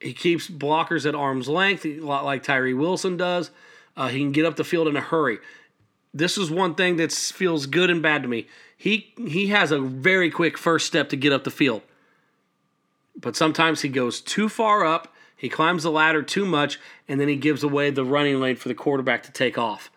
He 0.00 0.12
keeps 0.14 0.48
blockers 0.48 1.06
at 1.06 1.14
arm's 1.14 1.48
length, 1.48 1.84
a 1.86 2.00
lot 2.00 2.24
like 2.24 2.42
Tyree 2.42 2.74
Wilson 2.74 3.16
does. 3.16 3.50
Uh, 3.96 4.08
he 4.08 4.18
can 4.20 4.32
get 4.32 4.44
up 4.46 4.56
the 4.56 4.64
field 4.64 4.88
in 4.88 4.96
a 4.96 5.00
hurry. 5.00 5.38
This 6.14 6.38
is 6.38 6.50
one 6.50 6.74
thing 6.74 6.96
that 6.96 7.12
feels 7.12 7.66
good 7.66 7.90
and 7.90 8.02
bad 8.02 8.22
to 8.22 8.28
me. 8.28 8.46
He 8.76 9.12
he 9.16 9.48
has 9.48 9.70
a 9.72 9.80
very 9.80 10.30
quick 10.30 10.58
first 10.58 10.86
step 10.86 11.08
to 11.10 11.16
get 11.16 11.32
up 11.32 11.44
the 11.44 11.50
field, 11.50 11.82
but 13.16 13.36
sometimes 13.36 13.82
he 13.82 13.88
goes 13.88 14.20
too 14.20 14.48
far 14.48 14.84
up. 14.84 15.14
He 15.36 15.48
climbs 15.48 15.84
the 15.84 15.90
ladder 15.90 16.22
too 16.22 16.44
much, 16.46 16.78
and 17.08 17.20
then 17.20 17.28
he 17.28 17.36
gives 17.36 17.62
away 17.62 17.90
the 17.90 18.04
running 18.04 18.40
lane 18.40 18.56
for 18.56 18.68
the 18.68 18.74
quarterback 18.74 19.22
to 19.24 19.32
take 19.32 19.58
off. 19.58 19.90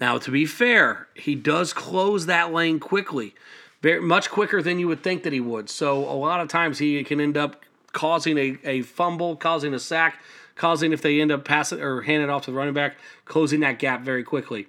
Now, 0.00 0.18
to 0.18 0.30
be 0.30 0.46
fair, 0.46 1.08
he 1.14 1.34
does 1.34 1.72
close 1.72 2.26
that 2.26 2.52
lane 2.52 2.78
quickly, 2.78 3.34
much 3.82 4.30
quicker 4.30 4.62
than 4.62 4.78
you 4.78 4.88
would 4.88 5.02
think 5.02 5.22
that 5.24 5.32
he 5.32 5.40
would. 5.40 5.68
So 5.68 5.98
a 5.98 6.14
lot 6.14 6.40
of 6.40 6.48
times 6.48 6.78
he 6.78 7.02
can 7.04 7.20
end 7.20 7.36
up 7.36 7.64
causing 7.92 8.38
a, 8.38 8.58
a 8.64 8.82
fumble, 8.82 9.36
causing 9.36 9.74
a 9.74 9.78
sack, 9.78 10.20
causing 10.54 10.92
if 10.92 11.02
they 11.02 11.20
end 11.20 11.32
up 11.32 11.44
passing 11.44 11.80
or 11.80 12.02
handing 12.02 12.28
it 12.28 12.30
off 12.30 12.44
to 12.44 12.50
the 12.50 12.56
running 12.56 12.74
back, 12.74 12.96
closing 13.24 13.60
that 13.60 13.78
gap 13.78 14.02
very 14.02 14.22
quickly. 14.22 14.66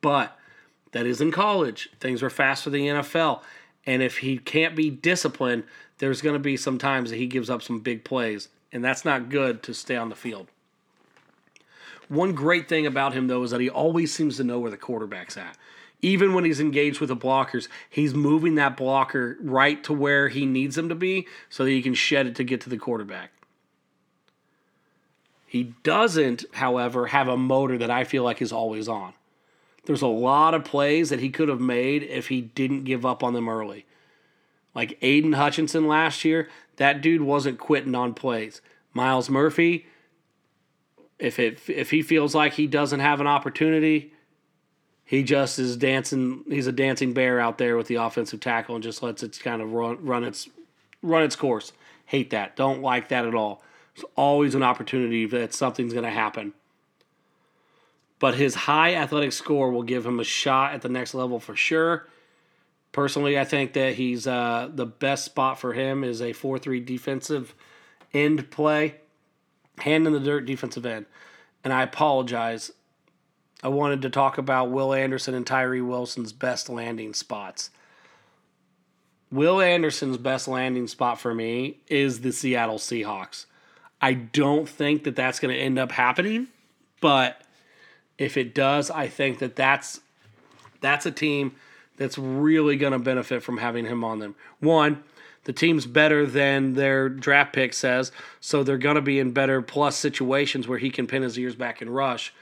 But 0.00 0.36
that 0.92 1.06
is 1.06 1.20
in 1.20 1.32
college. 1.32 1.90
Things 2.00 2.22
are 2.22 2.30
fast 2.30 2.64
for 2.64 2.70
the 2.70 2.86
NFL. 2.86 3.40
And 3.84 4.02
if 4.02 4.18
he 4.18 4.38
can't 4.38 4.76
be 4.76 4.90
disciplined, 4.90 5.64
there's 5.98 6.22
going 6.22 6.34
to 6.34 6.40
be 6.40 6.56
some 6.56 6.78
times 6.78 7.10
that 7.10 7.16
he 7.16 7.26
gives 7.26 7.50
up 7.50 7.62
some 7.62 7.80
big 7.80 8.04
plays. 8.04 8.48
And 8.72 8.84
that's 8.84 9.04
not 9.04 9.28
good 9.28 9.62
to 9.64 9.74
stay 9.74 9.96
on 9.96 10.08
the 10.08 10.14
field. 10.14 10.48
One 12.08 12.34
great 12.34 12.68
thing 12.68 12.86
about 12.86 13.12
him, 13.12 13.26
though, 13.26 13.42
is 13.42 13.50
that 13.50 13.60
he 13.60 13.68
always 13.68 14.12
seems 14.12 14.36
to 14.38 14.44
know 14.44 14.58
where 14.58 14.70
the 14.70 14.76
quarterback's 14.76 15.36
at. 15.36 15.56
Even 16.00 16.32
when 16.32 16.44
he's 16.44 16.60
engaged 16.60 17.00
with 17.00 17.08
the 17.08 17.16
blockers, 17.16 17.68
he's 17.90 18.14
moving 18.14 18.54
that 18.54 18.76
blocker 18.76 19.36
right 19.40 19.82
to 19.84 19.92
where 19.92 20.28
he 20.28 20.46
needs 20.46 20.78
him 20.78 20.88
to 20.88 20.94
be 20.94 21.26
so 21.50 21.64
that 21.64 21.70
he 21.70 21.82
can 21.82 21.94
shed 21.94 22.26
it 22.26 22.36
to 22.36 22.44
get 22.44 22.60
to 22.62 22.70
the 22.70 22.76
quarterback. 22.76 23.32
He 25.46 25.74
doesn't, 25.82 26.44
however, 26.52 27.06
have 27.08 27.26
a 27.26 27.36
motor 27.36 27.78
that 27.78 27.90
I 27.90 28.04
feel 28.04 28.22
like 28.22 28.40
is 28.40 28.52
always 28.52 28.86
on. 28.86 29.14
There's 29.86 30.02
a 30.02 30.06
lot 30.06 30.54
of 30.54 30.64
plays 30.64 31.08
that 31.08 31.20
he 31.20 31.30
could 31.30 31.48
have 31.48 31.60
made 31.60 32.02
if 32.02 32.28
he 32.28 32.42
didn't 32.42 32.84
give 32.84 33.06
up 33.06 33.22
on 33.24 33.32
them 33.32 33.48
early. 33.48 33.86
Like 34.74 34.98
Aidan 35.00 35.32
Hutchinson 35.32 35.88
last 35.88 36.24
year, 36.24 36.48
that 36.76 37.00
dude 37.00 37.22
wasn't 37.22 37.58
quitting 37.58 37.94
on 37.94 38.12
plays. 38.12 38.60
Myles 38.92 39.30
Murphy, 39.30 39.86
if 41.18 41.38
it 41.38 41.60
if 41.68 41.90
he 41.90 42.02
feels 42.02 42.34
like 42.34 42.54
he 42.54 42.66
doesn't 42.66 43.00
have 43.00 43.20
an 43.20 43.26
opportunity, 43.26 44.12
he 45.04 45.22
just 45.22 45.58
is 45.58 45.76
dancing. 45.76 46.44
He's 46.48 46.66
a 46.66 46.72
dancing 46.72 47.12
bear 47.12 47.40
out 47.40 47.58
there 47.58 47.76
with 47.76 47.88
the 47.88 47.96
offensive 47.96 48.40
tackle 48.40 48.74
and 48.74 48.84
just 48.84 49.02
lets 49.02 49.22
it 49.22 49.38
kind 49.42 49.62
of 49.62 49.72
run 49.72 50.04
run 50.04 50.24
its 50.24 50.48
run 51.02 51.22
its 51.22 51.36
course. 51.36 51.72
Hate 52.06 52.30
that. 52.30 52.56
Don't 52.56 52.82
like 52.82 53.08
that 53.08 53.26
at 53.26 53.34
all. 53.34 53.62
It's 53.94 54.04
always 54.16 54.54
an 54.54 54.62
opportunity 54.62 55.26
that 55.26 55.52
something's 55.52 55.92
going 55.92 56.04
to 56.04 56.10
happen. 56.10 56.54
But 58.20 58.34
his 58.34 58.54
high 58.54 58.94
athletic 58.94 59.32
score 59.32 59.70
will 59.70 59.82
give 59.82 60.06
him 60.06 60.18
a 60.18 60.24
shot 60.24 60.72
at 60.72 60.82
the 60.82 60.88
next 60.88 61.14
level 61.14 61.38
for 61.38 61.54
sure. 61.54 62.08
Personally, 62.92 63.38
I 63.38 63.44
think 63.44 63.74
that 63.74 63.94
he's 63.94 64.26
uh, 64.26 64.70
the 64.72 64.86
best 64.86 65.24
spot 65.24 65.60
for 65.60 65.72
him 65.72 66.02
is 66.02 66.22
a 66.22 66.32
four-three 66.32 66.80
defensive 66.80 67.54
end 68.14 68.50
play 68.50 68.96
hand 69.78 70.06
in 70.06 70.12
the 70.12 70.20
dirt 70.20 70.46
defensive 70.46 70.86
end. 70.86 71.06
And 71.64 71.72
I 71.72 71.82
apologize. 71.82 72.70
I 73.62 73.68
wanted 73.68 74.02
to 74.02 74.10
talk 74.10 74.38
about 74.38 74.70
Will 74.70 74.94
Anderson 74.94 75.34
and 75.34 75.46
Tyree 75.46 75.80
Wilson's 75.80 76.32
best 76.32 76.68
landing 76.68 77.14
spots. 77.14 77.70
Will 79.30 79.60
Anderson's 79.60 80.16
best 80.16 80.48
landing 80.48 80.86
spot 80.86 81.20
for 81.20 81.34
me 81.34 81.78
is 81.88 82.20
the 82.20 82.32
Seattle 82.32 82.78
Seahawks. 82.78 83.46
I 84.00 84.14
don't 84.14 84.68
think 84.68 85.04
that 85.04 85.16
that's 85.16 85.40
going 85.40 85.54
to 85.54 85.60
end 85.60 85.78
up 85.78 85.92
happening, 85.92 86.46
but 87.00 87.42
if 88.16 88.36
it 88.36 88.54
does, 88.54 88.90
I 88.90 89.08
think 89.08 89.38
that 89.40 89.56
that's 89.56 90.00
that's 90.80 91.06
a 91.06 91.10
team 91.10 91.56
that's 91.98 92.16
really 92.16 92.76
going 92.76 92.92
to 92.92 92.98
benefit 92.98 93.42
from 93.42 93.58
having 93.58 93.84
him 93.84 94.02
on 94.04 94.20
them. 94.20 94.34
One, 94.60 95.02
the 95.44 95.52
team's 95.52 95.86
better 95.86 96.26
than 96.26 96.74
their 96.74 97.08
draft 97.08 97.52
pick 97.52 97.74
says, 97.74 98.12
so 98.40 98.62
they're 98.62 98.78
going 98.78 98.96
to 98.96 99.02
be 99.02 99.18
in 99.18 99.32
better 99.32 99.60
plus 99.60 99.96
situations 99.96 100.66
where 100.66 100.78
he 100.78 100.90
can 100.90 101.06
pin 101.06 101.22
his 101.22 101.38
ears 101.38 101.54
back 101.54 101.80
and 101.80 101.94
rush. 101.94 102.32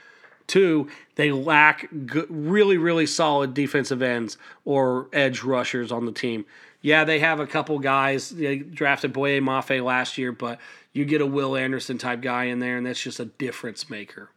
Two, 0.45 0.87
they 1.15 1.31
lack 1.31 1.89
really, 1.91 2.77
really 2.77 3.05
solid 3.05 3.53
defensive 3.53 4.01
ends 4.01 4.37
or 4.63 5.09
edge 5.11 5.43
rushers 5.43 5.91
on 5.91 6.05
the 6.05 6.11
team. 6.11 6.45
Yeah, 6.81 7.03
they 7.03 7.19
have 7.19 7.39
a 7.39 7.47
couple 7.47 7.79
guys. 7.79 8.29
They 8.29 8.59
drafted 8.59 9.11
Boye 9.11 9.39
Mafe 9.41 9.83
last 9.83 10.17
year, 10.17 10.31
but 10.31 10.59
you 10.93 11.05
get 11.05 11.21
a 11.21 11.25
Will 11.25 11.57
Anderson 11.57 11.97
type 11.97 12.21
guy 12.21 12.45
in 12.45 12.59
there, 12.59 12.77
and 12.77 12.85
that's 12.85 13.01
just 13.01 13.19
a 13.19 13.25
difference 13.25 13.89
maker. 13.89 14.29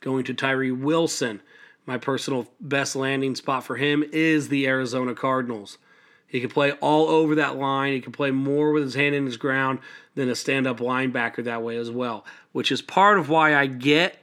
Going 0.00 0.24
to 0.24 0.34
Tyree 0.34 0.70
Wilson, 0.70 1.42
my 1.88 1.96
personal 1.96 2.46
best 2.60 2.94
landing 2.94 3.34
spot 3.34 3.64
for 3.64 3.76
him 3.76 4.04
is 4.12 4.50
the 4.50 4.66
Arizona 4.66 5.14
Cardinals. 5.14 5.78
He 6.26 6.38
can 6.38 6.50
play 6.50 6.72
all 6.72 7.08
over 7.08 7.34
that 7.36 7.56
line. 7.56 7.94
He 7.94 8.02
can 8.02 8.12
play 8.12 8.30
more 8.30 8.72
with 8.72 8.82
his 8.82 8.94
hand 8.94 9.14
in 9.14 9.24
his 9.24 9.38
ground 9.38 9.78
than 10.14 10.28
a 10.28 10.34
stand 10.34 10.66
up 10.66 10.80
linebacker 10.80 11.42
that 11.44 11.62
way 11.62 11.78
as 11.78 11.90
well, 11.90 12.26
which 12.52 12.70
is 12.70 12.82
part 12.82 13.18
of 13.18 13.30
why 13.30 13.56
I 13.56 13.64
get 13.64 14.18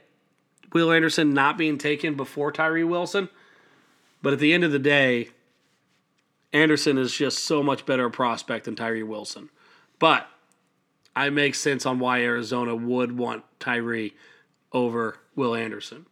Will 0.72 0.92
Anderson 0.92 1.34
not 1.34 1.58
being 1.58 1.76
taken 1.76 2.14
before 2.14 2.52
Tyree 2.52 2.84
Wilson. 2.84 3.28
But 4.22 4.32
at 4.32 4.38
the 4.38 4.54
end 4.54 4.62
of 4.62 4.70
the 4.70 4.78
day, 4.78 5.30
Anderson 6.52 6.98
is 6.98 7.12
just 7.12 7.42
so 7.42 7.64
much 7.64 7.84
better 7.84 8.06
a 8.06 8.10
prospect 8.12 8.66
than 8.66 8.76
Tyree 8.76 9.02
Wilson. 9.02 9.50
But 9.98 10.28
I 11.16 11.30
make 11.30 11.56
sense 11.56 11.84
on 11.84 11.98
why 11.98 12.20
Arizona 12.20 12.76
would 12.76 13.18
want 13.18 13.42
Tyree 13.58 14.14
over 14.72 15.18
Will 15.34 15.56
Anderson. 15.56 16.06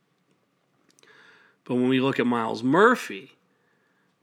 But 1.65 1.77
when 1.77 1.89
we 1.89 2.01
look 2.01 2.21
at 2.21 2.27
Myles 2.27 2.63
Murphy, 2.63 3.33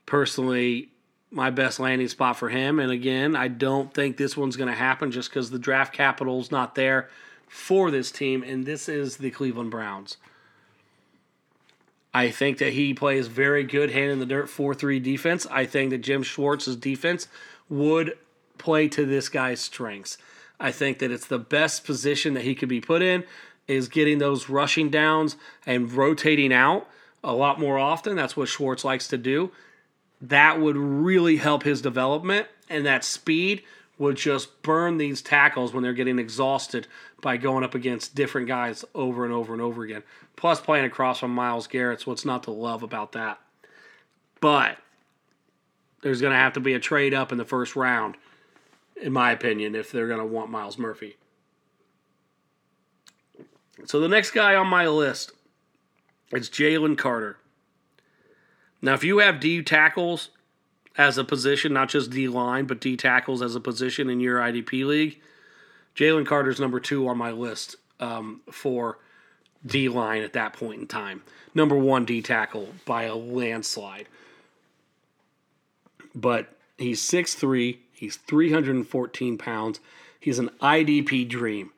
personally, 0.05 0.89
my 1.31 1.49
best 1.49 1.79
landing 1.79 2.09
spot 2.09 2.37
for 2.37 2.49
him. 2.49 2.79
And 2.79 2.91
again, 2.91 3.35
I 3.35 3.47
don't 3.47 3.93
think 3.93 4.17
this 4.17 4.35
one's 4.35 4.57
going 4.57 4.69
to 4.69 4.75
happen 4.75 5.11
just 5.11 5.29
because 5.29 5.49
the 5.49 5.59
draft 5.59 5.93
capital's 5.93 6.51
not 6.51 6.75
there 6.75 7.09
for 7.47 7.91
this 7.91 8.11
team, 8.11 8.43
and 8.43 8.65
this 8.65 8.87
is 8.87 9.17
the 9.17 9.31
Cleveland 9.31 9.71
Browns. 9.71 10.17
I 12.13 12.29
think 12.29 12.57
that 12.57 12.73
he 12.73 12.93
plays 12.93 13.27
very 13.27 13.63
good 13.63 13.91
hand 13.91 14.11
in 14.11 14.19
the 14.19 14.25
dirt 14.25 14.49
4 14.49 14.73
3 14.73 14.99
defense. 14.99 15.47
I 15.49 15.65
think 15.65 15.91
that 15.91 15.99
Jim 15.99 16.23
Schwartz's 16.23 16.75
defense 16.75 17.27
would 17.69 18.17
play 18.57 18.87
to 18.89 19.05
this 19.05 19.29
guy's 19.29 19.61
strengths. 19.61 20.17
I 20.59 20.71
think 20.71 20.99
that 20.99 21.11
it's 21.11 21.27
the 21.27 21.39
best 21.39 21.85
position 21.85 22.33
that 22.33 22.43
he 22.43 22.53
could 22.53 22.69
be 22.69 22.81
put 22.81 23.01
in 23.01 23.23
is 23.67 23.87
getting 23.87 24.17
those 24.17 24.49
rushing 24.49 24.89
downs 24.89 25.37
and 25.65 25.91
rotating 25.91 26.53
out 26.53 26.87
a 27.23 27.33
lot 27.33 27.59
more 27.59 27.77
often. 27.77 28.15
That's 28.15 28.35
what 28.35 28.47
Schwartz 28.47 28.83
likes 28.83 29.07
to 29.09 29.17
do 29.17 29.51
that 30.21 30.59
would 30.59 30.77
really 30.77 31.37
help 31.37 31.63
his 31.63 31.81
development 31.81 32.47
and 32.69 32.85
that 32.85 33.03
speed 33.03 33.63
would 33.97 34.15
just 34.15 34.61
burn 34.61 34.97
these 34.97 35.21
tackles 35.21 35.73
when 35.73 35.83
they're 35.83 35.93
getting 35.93 36.19
exhausted 36.19 36.87
by 37.21 37.37
going 37.37 37.63
up 37.63 37.75
against 37.75 38.15
different 38.15 38.47
guys 38.47 38.85
over 38.95 39.25
and 39.25 39.33
over 39.33 39.53
and 39.53 39.61
over 39.61 39.83
again. 39.83 40.03
Plus, 40.35 40.59
playing 40.59 40.85
across 40.85 41.19
from 41.19 41.33
Myles 41.33 41.67
Garrett, 41.67 42.01
so 42.01 42.11
what's 42.11 42.25
not 42.25 42.43
to 42.43 42.51
love 42.51 42.81
about 42.83 43.11
that? 43.11 43.39
But 44.39 44.77
there's 46.01 46.21
going 46.21 46.33
to 46.33 46.39
have 46.39 46.53
to 46.53 46.59
be 46.59 46.73
a 46.73 46.79
trade 46.79 47.13
up 47.13 47.31
in 47.31 47.37
the 47.37 47.45
first 47.45 47.75
round, 47.75 48.15
in 48.99 49.13
my 49.13 49.31
opinion, 49.31 49.75
if 49.75 49.91
they're 49.91 50.07
going 50.07 50.19
to 50.19 50.25
want 50.25 50.49
Myles 50.49 50.79
Murphy. 50.79 51.17
So 53.85 53.99
the 53.99 54.07
next 54.07 54.31
guy 54.31 54.55
on 54.55 54.67
my 54.67 54.87
list 54.87 55.31
is 56.33 56.49
Jalen 56.49 56.97
Carter. 56.97 57.37
Now, 58.81 58.93
if 58.93 59.03
you 59.03 59.19
have 59.19 59.39
D 59.39 59.61
tackles 59.61 60.29
as 60.97 61.17
a 61.17 61.23
position, 61.23 61.73
not 61.73 61.89
just 61.89 62.11
D 62.11 62.27
line, 62.27 62.65
but 62.65 62.81
D 62.81 62.97
tackles 62.97 63.41
as 63.41 63.55
a 63.55 63.59
position 63.59 64.09
in 64.09 64.19
your 64.19 64.39
IDP 64.39 64.85
league, 64.85 65.19
Jalen 65.95 66.25
Carter's 66.25 66.59
number 66.59 66.79
two 66.79 67.07
on 67.07 67.17
my 67.17 67.31
list 67.31 67.75
um, 67.99 68.41
for 68.51 68.97
D 69.65 69.89
line 69.89 70.23
at 70.23 70.33
that 70.33 70.53
point 70.53 70.81
in 70.81 70.87
time. 70.87 71.21
Number 71.53 71.75
one 71.75 72.05
D 72.05 72.21
tackle 72.21 72.69
by 72.85 73.03
a 73.03 73.15
landslide. 73.15 74.07
But 76.13 76.53
he's 76.77 77.01
6'3, 77.01 77.77
he's 77.93 78.17
314 78.17 79.37
pounds. 79.37 79.79
He's 80.19 80.39
an 80.39 80.49
IDP 80.61 81.27
dream, 81.27 81.71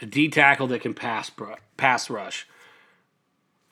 a 0.00 0.06
D 0.06 0.28
tackle 0.28 0.68
that 0.68 0.82
can 0.82 0.94
pass, 0.94 1.30
pass 1.76 2.10
rush. 2.10 2.46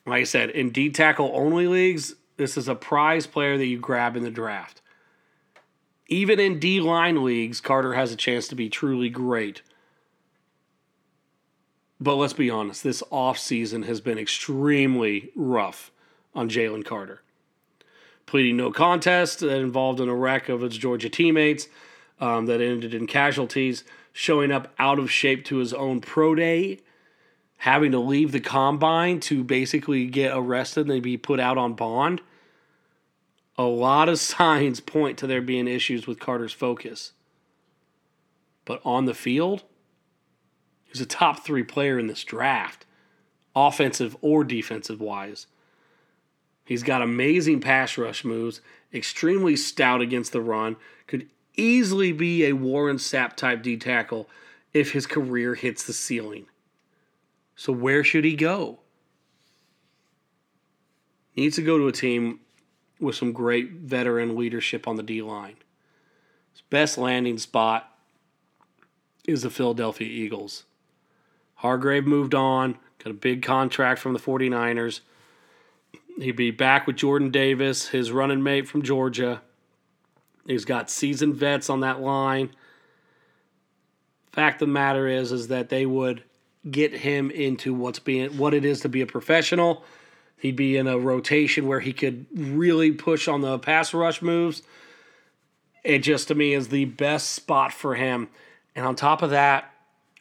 Like 0.09 0.21
I 0.21 0.25
said, 0.25 0.51
in 0.51 0.71
D 0.71 0.91
tackle 0.91 1.31
only 1.35 1.67
leagues, 1.67 2.15
this 2.37 2.57
is 2.57 2.69
a 2.69 2.75
prize 2.75 3.27
player 3.27 3.59
that 3.59 3.67
you 3.67 3.79
grab 3.79 4.17
in 4.17 4.23
the 4.23 4.31
draft. 4.31 4.81
Even 6.07 6.41
in 6.41 6.59
D 6.59 6.81
line 6.81 7.23
leagues, 7.23 7.61
Carter 7.61 7.95
has 7.95 8.13
a 8.13 8.17
chance 8.17 8.49
to 8.49 8.55
be 8.55 8.69
truly 8.69 9.11
great. 9.11 9.63
But 12.01 12.15
let's 12.15 12.33
be 12.33 12.49
honest, 12.49 12.85
this 12.85 13.03
offseason 13.11 13.85
has 13.87 14.01
been 14.01 14.19
extremely 14.19 15.31
rough 15.35 15.91
on 16.35 16.49
Jalen 16.49 16.85
Carter. 16.85 17.23
Pleading 18.25 18.57
no 18.57 18.71
contest 18.71 19.41
that 19.41 19.59
involved 19.59 20.01
in 20.01 20.09
a 20.09 20.15
wreck 20.15 20.49
of 20.49 20.61
his 20.61 20.79
Georgia 20.79 21.09
teammates, 21.09 21.67
um, 22.21 22.47
that 22.47 22.61
ended 22.61 22.95
in 22.95 23.07
casualties, 23.07 23.85
showing 24.13 24.51
up 24.51 24.73
out 24.79 24.99
of 24.99 25.11
shape 25.11 25.45
to 25.47 25.57
his 25.57 25.73
own 25.73 26.01
pro 26.01 26.35
day, 26.35 26.81
having 27.59 27.91
to 27.93 27.99
leave 27.99 28.33
the 28.33 28.41
combine 28.41 29.21
to 29.21 29.43
basically 29.43 30.07
get 30.07 30.33
arrested 30.35 30.89
and 30.89 31.03
be 31.03 31.17
put 31.17 31.41
out 31.41 31.59
on 31.59 31.75
bond. 31.75 32.21
A 33.57 33.65
lot 33.65 34.09
of 34.09 34.19
signs 34.21 34.81
point 34.81 35.19
to 35.19 35.27
there 35.27 35.43
being 35.43 35.69
issues 35.69 36.07
with 36.07 36.21
Carter's 36.21 36.53
focus. 36.53 37.13
But 38.65 38.81
on 38.85 39.07
the 39.07 39.15
field, 39.15 39.65
he's 40.85 41.01
a 41.01 41.07
top 41.07 41.45
three 41.45 41.65
player 41.65 41.99
in 41.99 42.07
this 42.07 42.23
draft, 42.23 42.87
offensive 43.57 44.17
or 44.21 44.45
defensive 44.45 45.01
wise. 45.01 45.47
He's 46.65 46.83
got 46.83 47.03
amazing 47.03 47.61
pass 47.61 47.97
rush 47.97 48.25
moves, 48.25 48.61
extremely 48.93 49.57
stout 49.57 50.03
against 50.03 50.33
the 50.33 50.43
run, 50.43 50.77
could 51.07 51.29
easily 51.57 52.13
be 52.13 52.45
a 52.45 52.53
Warren 52.53 52.99
Sapp 52.99 53.35
type 53.37 53.63
D 53.63 53.77
tackle 53.79 54.29
if 54.75 54.93
his 54.93 55.07
career 55.07 55.55
hits 55.55 55.83
the 55.83 55.95
ceiling. 55.95 56.47
So 57.59 57.73
where 57.73 58.05
should 58.05 58.25
he 58.25 58.37
go? 58.37 58.79
He 61.33 61.43
needs 61.43 61.57
to 61.57 61.63
go 61.63 61.77
to 61.77 61.89
a 61.89 61.93
team 61.93 62.39
with 63.01 63.17
some 63.17 63.33
great 63.33 63.73
veteran 63.73 64.37
leadership 64.37 64.87
on 64.87 64.95
the 64.95 65.03
D 65.03 65.23
line. 65.23 65.57
His 66.53 66.63
best 66.71 66.97
landing 66.97 67.37
spot 67.37 67.93
is 69.27 69.43
the 69.43 69.51
Philadelphia 69.51 70.07
Eagles. 70.07 70.67
Hargrave 71.57 72.07
moved 72.07 72.33
on, 72.33 72.79
got 73.03 73.11
a 73.11 73.15
big 73.15 73.43
contract 73.43 74.01
from 74.01 74.13
the 74.13 74.21
49ers. 74.21 75.01
He'd 76.17 76.37
be 76.37 76.53
back 76.53 76.87
with 76.87 76.95
Jordan 76.95 77.33
Davis, 77.33 77.89
his 77.89 78.13
running 78.13 78.45
mate 78.45 78.69
from 78.69 78.83
Georgia. 78.83 79.43
He's 80.47 80.65
got 80.65 80.91
seasoned 80.91 81.35
vets 81.35 81.69
on 81.69 81.81
that 81.81 82.01
line. 82.01 82.51
Fact 84.31 84.63
of 84.63 84.69
the 84.69 84.73
matter 84.73 85.09
is, 85.09 85.33
is 85.33 85.49
that 85.49 85.71
they 85.71 85.85
would 85.85 86.23
get 86.69 86.93
him 86.93 87.31
into 87.31 87.75
what's 87.75 87.99
being 87.99 88.37
what 88.37 88.55
it 88.55 88.65
is 88.65 88.81
to 88.81 88.89
be 88.89 89.01
a 89.01 89.07
professional. 89.07 89.85
He'd 90.37 90.57
be 90.57 90.77
in 90.77 90.87
a 90.87 90.99
rotation 90.99 91.67
where 91.67 91.81
he 91.81 91.93
could 91.93 92.27
really 92.33 92.93
push 92.93 93.27
on 93.27 93.41
the 93.41 93.59
pass 93.59 93.93
rush 93.93 94.23
moves. 94.23 94.63
It 95.85 96.01
just 96.01 96.29
to 96.29 96.35
me 96.35 96.53
is 96.55 96.69
the 96.69 96.85
best 96.85 97.33
spot 97.33 97.73
for 97.73 97.95
him. 97.95 98.29
And 98.77 98.87
on 98.87 98.95
top 98.95 99.23
of 99.23 99.31
that, 99.31 99.73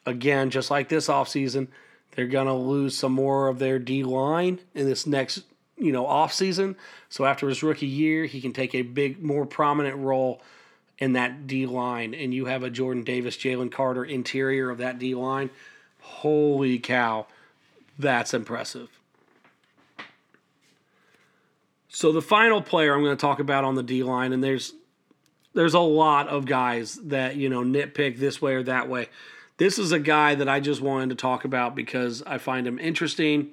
again, 0.06 0.50
just 0.50 0.70
like 0.70 0.88
this 0.88 1.08
offseason, 1.08 1.68
they're 2.12 2.26
gonna 2.26 2.56
lose 2.56 2.96
some 2.96 3.12
more 3.12 3.48
of 3.48 3.58
their 3.58 3.78
D 3.78 4.02
line 4.02 4.60
in 4.74 4.86
this 4.86 5.06
next 5.06 5.44
you 5.76 5.92
know 5.92 6.06
off 6.06 6.32
season. 6.32 6.76
So 7.08 7.24
after 7.24 7.48
his 7.48 7.62
rookie 7.62 7.86
year, 7.86 8.24
he 8.24 8.40
can 8.40 8.52
take 8.52 8.74
a 8.74 8.82
big, 8.82 9.22
more 9.22 9.46
prominent 9.46 9.96
role 9.98 10.42
in 10.98 11.12
that 11.12 11.46
D 11.46 11.66
line. 11.66 12.14
And 12.14 12.34
you 12.34 12.46
have 12.46 12.62
a 12.62 12.70
Jordan 12.70 13.04
Davis, 13.04 13.36
Jalen 13.36 13.70
Carter 13.70 14.04
interior 14.04 14.70
of 14.70 14.78
that 14.78 14.98
D 14.98 15.14
line. 15.14 15.50
Holy 16.08 16.78
cow, 16.78 17.26
that's 17.98 18.34
impressive. 18.34 18.88
So 21.88 22.12
the 22.12 22.22
final 22.22 22.60
player 22.62 22.94
I'm 22.94 23.02
going 23.02 23.16
to 23.16 23.20
talk 23.20 23.40
about 23.40 23.64
on 23.64 23.74
the 23.74 23.82
D 23.82 24.02
line, 24.02 24.32
and 24.32 24.42
there's 24.42 24.74
there's 25.54 25.74
a 25.74 25.80
lot 25.80 26.28
of 26.28 26.46
guys 26.46 26.94
that 27.04 27.36
you 27.36 27.48
know 27.48 27.62
nitpick 27.62 28.18
this 28.18 28.40
way 28.42 28.54
or 28.54 28.62
that 28.64 28.88
way. 28.88 29.08
This 29.58 29.78
is 29.78 29.92
a 29.92 29.98
guy 29.98 30.34
that 30.34 30.48
I 30.48 30.60
just 30.60 30.80
wanted 30.80 31.10
to 31.10 31.14
talk 31.16 31.44
about 31.44 31.74
because 31.74 32.22
I 32.26 32.38
find 32.38 32.66
him 32.66 32.78
interesting 32.78 33.52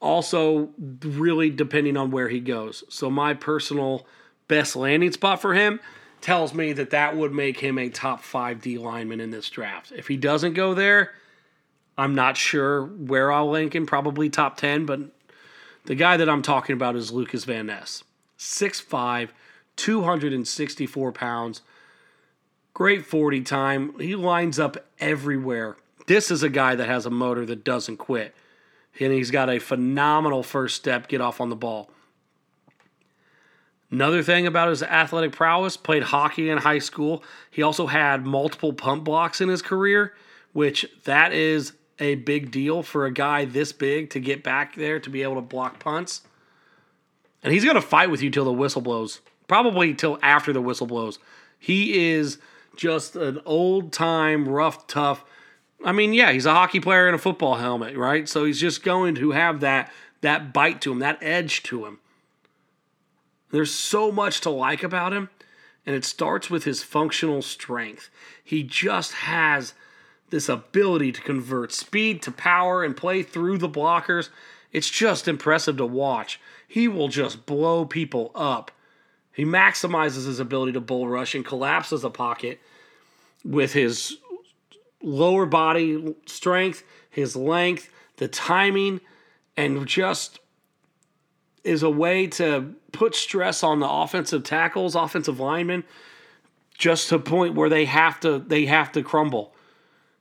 also 0.00 0.70
really 0.78 1.50
depending 1.50 1.96
on 1.96 2.10
where 2.10 2.28
he 2.28 2.40
goes. 2.40 2.84
So 2.88 3.10
my 3.10 3.34
personal 3.34 4.06
best 4.48 4.76
landing 4.76 5.12
spot 5.12 5.40
for 5.40 5.54
him 5.54 5.80
tells 6.22 6.54
me 6.54 6.72
that 6.72 6.90
that 6.90 7.16
would 7.16 7.32
make 7.32 7.60
him 7.60 7.78
a 7.78 7.88
top 7.88 8.22
5 8.22 8.60
D 8.60 8.78
lineman 8.78 9.20
in 9.20 9.30
this 9.30 9.50
draft. 9.50 9.92
If 9.94 10.08
he 10.08 10.16
doesn't 10.16 10.54
go 10.54 10.74
there, 10.74 11.12
I'm 11.98 12.14
not 12.14 12.36
sure 12.36 12.84
where 12.84 13.30
I'll 13.30 13.50
link 13.50 13.74
him, 13.74 13.86
probably 13.86 14.30
top 14.30 14.56
10, 14.56 14.86
but 14.86 15.00
the 15.84 15.94
guy 15.94 16.16
that 16.16 16.28
I'm 16.28 16.42
talking 16.42 16.74
about 16.74 16.96
is 16.96 17.12
Lucas 17.12 17.44
Van 17.44 17.66
Ness. 17.66 18.04
6'5, 18.38 19.30
264 19.76 21.12
pounds. 21.12 21.62
Great 22.72 23.04
40 23.04 23.42
time. 23.42 23.98
He 23.98 24.16
lines 24.16 24.58
up 24.58 24.76
everywhere. 24.98 25.76
This 26.06 26.30
is 26.30 26.42
a 26.42 26.48
guy 26.48 26.74
that 26.74 26.88
has 26.88 27.04
a 27.04 27.10
motor 27.10 27.44
that 27.46 27.64
doesn't 27.64 27.98
quit 27.98 28.34
and 29.00 29.12
he's 29.12 29.30
got 29.30 29.48
a 29.48 29.58
phenomenal 29.58 30.42
first 30.42 30.76
step 30.76 31.08
get 31.08 31.20
off 31.20 31.40
on 31.40 31.48
the 31.48 31.56
ball. 31.56 31.90
Another 33.92 34.22
thing 34.22 34.46
about 34.46 34.70
his 34.70 34.82
athletic 34.82 35.32
prowess, 35.32 35.76
played 35.76 36.02
hockey 36.02 36.50
in 36.50 36.58
high 36.58 36.80
school. 36.80 37.22
He 37.50 37.62
also 37.62 37.86
had 37.86 38.26
multiple 38.26 38.72
punt 38.72 39.04
blocks 39.04 39.40
in 39.40 39.48
his 39.48 39.62
career, 39.62 40.14
which 40.52 40.86
that 41.04 41.32
is 41.32 41.74
a 41.98 42.16
big 42.16 42.50
deal 42.50 42.82
for 42.82 43.06
a 43.06 43.12
guy 43.12 43.44
this 43.44 43.70
big 43.70 44.10
to 44.10 44.18
get 44.18 44.42
back 44.42 44.74
there 44.74 44.98
to 44.98 45.10
be 45.10 45.22
able 45.22 45.36
to 45.36 45.42
block 45.42 45.78
punts. 45.78 46.22
And 47.44 47.52
he's 47.52 47.64
going 47.64 47.76
to 47.76 47.82
fight 47.82 48.10
with 48.10 48.22
you 48.22 48.30
till 48.30 48.44
the 48.44 48.52
whistle 48.52 48.82
blows, 48.82 49.20
probably 49.46 49.94
till 49.94 50.18
after 50.22 50.52
the 50.52 50.62
whistle 50.62 50.86
blows. 50.86 51.20
He 51.58 52.10
is 52.10 52.38
just 52.74 53.14
an 53.14 53.40
old 53.44 53.92
time, 53.92 54.48
rough, 54.48 54.86
tough 54.86 55.24
I 55.84 55.92
mean, 55.92 56.12
yeah, 56.12 56.32
he's 56.32 56.46
a 56.46 56.52
hockey 56.52 56.80
player 56.80 57.08
in 57.08 57.14
a 57.14 57.18
football 57.18 57.56
helmet, 57.56 57.96
right? 57.96 58.28
So 58.28 58.44
he's 58.44 58.60
just 58.60 58.82
going 58.82 59.14
to 59.16 59.32
have 59.32 59.60
that 59.60 59.92
that 60.20 60.52
bite 60.52 60.80
to 60.82 60.92
him, 60.92 61.00
that 61.00 61.18
edge 61.20 61.64
to 61.64 61.84
him. 61.84 61.98
There's 63.52 63.70
so 63.70 64.10
much 64.10 64.40
to 64.40 64.50
like 64.50 64.82
about 64.82 65.12
him, 65.12 65.28
and 65.86 65.94
it 65.94 66.04
starts 66.04 66.50
with 66.50 66.64
his 66.64 66.82
functional 66.82 67.42
strength. 67.42 68.10
He 68.42 68.62
just 68.64 69.12
has 69.12 69.74
this 70.30 70.48
ability 70.48 71.12
to 71.12 71.20
convert 71.20 71.70
speed 71.70 72.22
to 72.22 72.32
power 72.32 72.82
and 72.82 72.96
play 72.96 73.22
through 73.22 73.58
the 73.58 73.68
blockers. 73.68 74.30
It's 74.72 74.88
just 74.88 75.28
impressive 75.28 75.76
to 75.76 75.86
watch. 75.86 76.40
He 76.66 76.88
will 76.88 77.08
just 77.08 77.44
blow 77.44 77.84
people 77.84 78.32
up. 78.34 78.70
He 79.32 79.44
maximizes 79.44 80.26
his 80.26 80.40
ability 80.40 80.72
to 80.72 80.80
bull 80.80 81.06
rush 81.06 81.34
and 81.34 81.44
collapses 81.44 82.02
a 82.02 82.10
pocket 82.10 82.58
with 83.44 83.74
his 83.74 84.16
lower 85.02 85.44
body 85.44 86.14
strength, 86.24 86.84
his 87.10 87.36
length, 87.36 87.90
the 88.16 88.28
timing, 88.28 89.00
and 89.56 89.86
just 89.86 90.38
is 91.64 91.82
a 91.82 91.90
way 91.90 92.26
to 92.26 92.74
put 93.02 93.16
stress 93.16 93.64
on 93.64 93.80
the 93.80 93.90
offensive 93.90 94.44
tackles, 94.44 94.94
offensive 94.94 95.40
linemen, 95.40 95.82
just 96.78 97.08
to 97.08 97.16
a 97.16 97.18
point 97.18 97.56
where 97.56 97.68
they 97.68 97.84
have 97.84 98.20
to 98.20 98.38
they 98.38 98.66
have 98.66 98.92
to 98.92 99.02
crumble. 99.02 99.52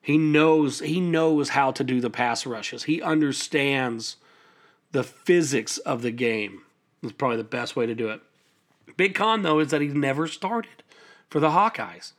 He 0.01 0.17
knows 0.17 0.79
he 0.79 0.99
knows 0.99 1.49
how 1.49 1.71
to 1.73 1.83
do 1.83 2.01
the 2.01 2.09
pass 2.09 2.43
rushes. 2.43 2.85
He 2.85 2.99
understands 2.99 4.15
the 4.93 5.03
physics 5.03 5.77
of 5.77 6.01
the 6.01 6.09
game. 6.09 6.63
Is 7.03 7.11
probably 7.11 7.37
the 7.37 7.43
best 7.43 7.75
way 7.75 7.85
to 7.85 7.93
do 7.93 8.09
it. 8.09 8.19
Big 8.97 9.13
con 9.13 9.43
though 9.43 9.59
is 9.59 9.69
that 9.69 9.81
he's 9.81 9.93
never 9.93 10.27
started 10.27 10.81
for 11.29 11.39
the 11.39 11.49
Hawkeyes 11.49 12.13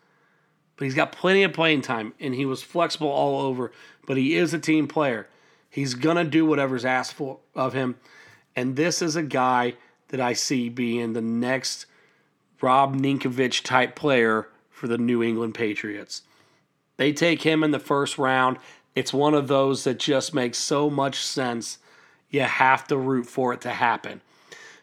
but 0.76 0.84
he's 0.84 0.94
got 0.94 1.10
plenty 1.10 1.42
of 1.42 1.52
playing 1.52 1.82
time 1.82 2.14
and 2.20 2.36
he 2.36 2.46
was 2.46 2.62
flexible 2.62 3.08
all 3.08 3.40
over. 3.40 3.72
But 4.06 4.16
he 4.16 4.36
is 4.36 4.54
a 4.54 4.60
team 4.60 4.86
player. 4.86 5.28
He's 5.68 5.94
gonna 5.94 6.24
do 6.24 6.46
whatever's 6.46 6.84
asked 6.84 7.14
for 7.14 7.40
of 7.52 7.72
him. 7.72 7.96
And 8.54 8.76
this 8.76 9.02
is 9.02 9.16
a 9.16 9.22
guy 9.24 9.74
that 10.12 10.20
I 10.20 10.32
see 10.34 10.68
being 10.68 11.12
the 11.12 11.20
next 11.20 11.86
Rob 12.60 12.94
Ninkovich 12.94 13.64
type 13.64 13.96
player 13.96 14.48
for 14.70 14.86
the 14.86 14.98
New 14.98 15.20
England 15.20 15.54
Patriots. 15.56 16.22
They 16.96 17.12
take 17.12 17.42
him 17.42 17.64
in 17.64 17.72
the 17.72 17.80
first 17.80 18.16
round. 18.16 18.58
It's 18.94 19.12
one 19.12 19.34
of 19.34 19.48
those 19.48 19.82
that 19.82 19.98
just 19.98 20.32
makes 20.32 20.58
so 20.58 20.88
much 20.88 21.16
sense. 21.16 21.78
You 22.30 22.42
have 22.42 22.86
to 22.86 22.96
root 22.96 23.26
for 23.26 23.52
it 23.52 23.60
to 23.62 23.70
happen 23.70 24.20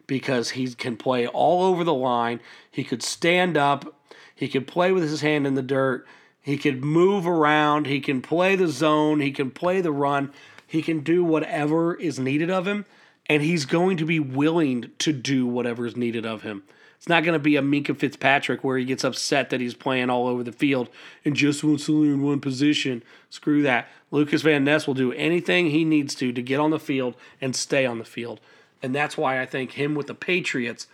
because 0.06 0.50
he 0.50 0.74
can 0.74 0.98
play 0.98 1.26
all 1.26 1.64
over 1.64 1.86
the 1.86 1.94
line. 1.94 2.42
He 2.70 2.84
could 2.84 3.02
stand 3.02 3.56
up 3.56 3.96
he 4.40 4.48
could 4.48 4.68
play 4.68 4.94
with 4.94 5.04
his 5.04 5.20
hand 5.20 5.46
in 5.46 5.56
the 5.56 5.62
dirt. 5.62 6.08
He 6.42 6.58
could 6.58 6.82
move 6.82 7.28
around. 7.28 7.88
He 7.88 8.00
can 8.00 8.22
play 8.22 8.56
the 8.56 8.70
zone. 8.70 9.20
He 9.20 9.34
can 9.34 9.52
play 9.52 9.82
the 9.82 9.92
run. 9.92 10.32
He 10.66 10.82
can 10.82 11.02
do 11.02 11.26
whatever 11.26 11.94
is 11.94 12.18
needed 12.20 12.50
of 12.50 12.66
him. 12.66 12.86
And 13.30 13.44
he's 13.44 13.66
going 13.66 13.98
to 13.98 14.06
be 14.06 14.20
willing 14.20 14.92
to 15.00 15.14
do 15.14 15.46
whatever 15.46 15.86
is 15.86 15.96
needed 15.96 16.26
of 16.26 16.42
him. 16.42 16.64
It's 16.98 17.08
not 17.08 17.24
going 17.24 17.34
to 17.34 17.40
be 17.40 17.56
a 17.56 17.62
Minkah 17.62 17.98
Fitzpatrick 17.98 18.62
where 18.62 18.78
he 18.78 18.84
gets 18.84 19.06
upset 19.06 19.52
that 19.52 19.62
he's 19.62 19.74
playing 19.74 20.10
all 20.10 20.28
over 20.28 20.44
the 20.44 20.52
field 20.52 20.90
and 21.24 21.34
just 21.34 21.64
wants 21.64 21.86
to 21.86 21.94
learn 21.94 22.22
one 22.22 22.42
position. 22.42 23.04
Screw 23.30 23.62
that. 23.62 23.88
Lucas 24.12 24.42
Van 24.42 24.66
Ness 24.66 24.86
will 24.86 24.96
do 24.96 25.14
anything 25.14 25.70
he 25.70 25.86
needs 25.86 26.14
to 26.16 26.34
to 26.34 26.42
get 26.42 26.60
on 26.60 26.72
the 26.72 26.80
field 26.80 27.16
and 27.40 27.56
stay 27.56 27.86
on 27.86 28.00
the 28.00 28.04
field. 28.04 28.42
And 28.84 28.94
that's 28.94 29.18
why 29.18 29.42
I 29.42 29.46
think 29.46 29.74
him 29.74 29.96
with 29.96 30.08
the 30.08 30.14
Patriots 30.14 30.88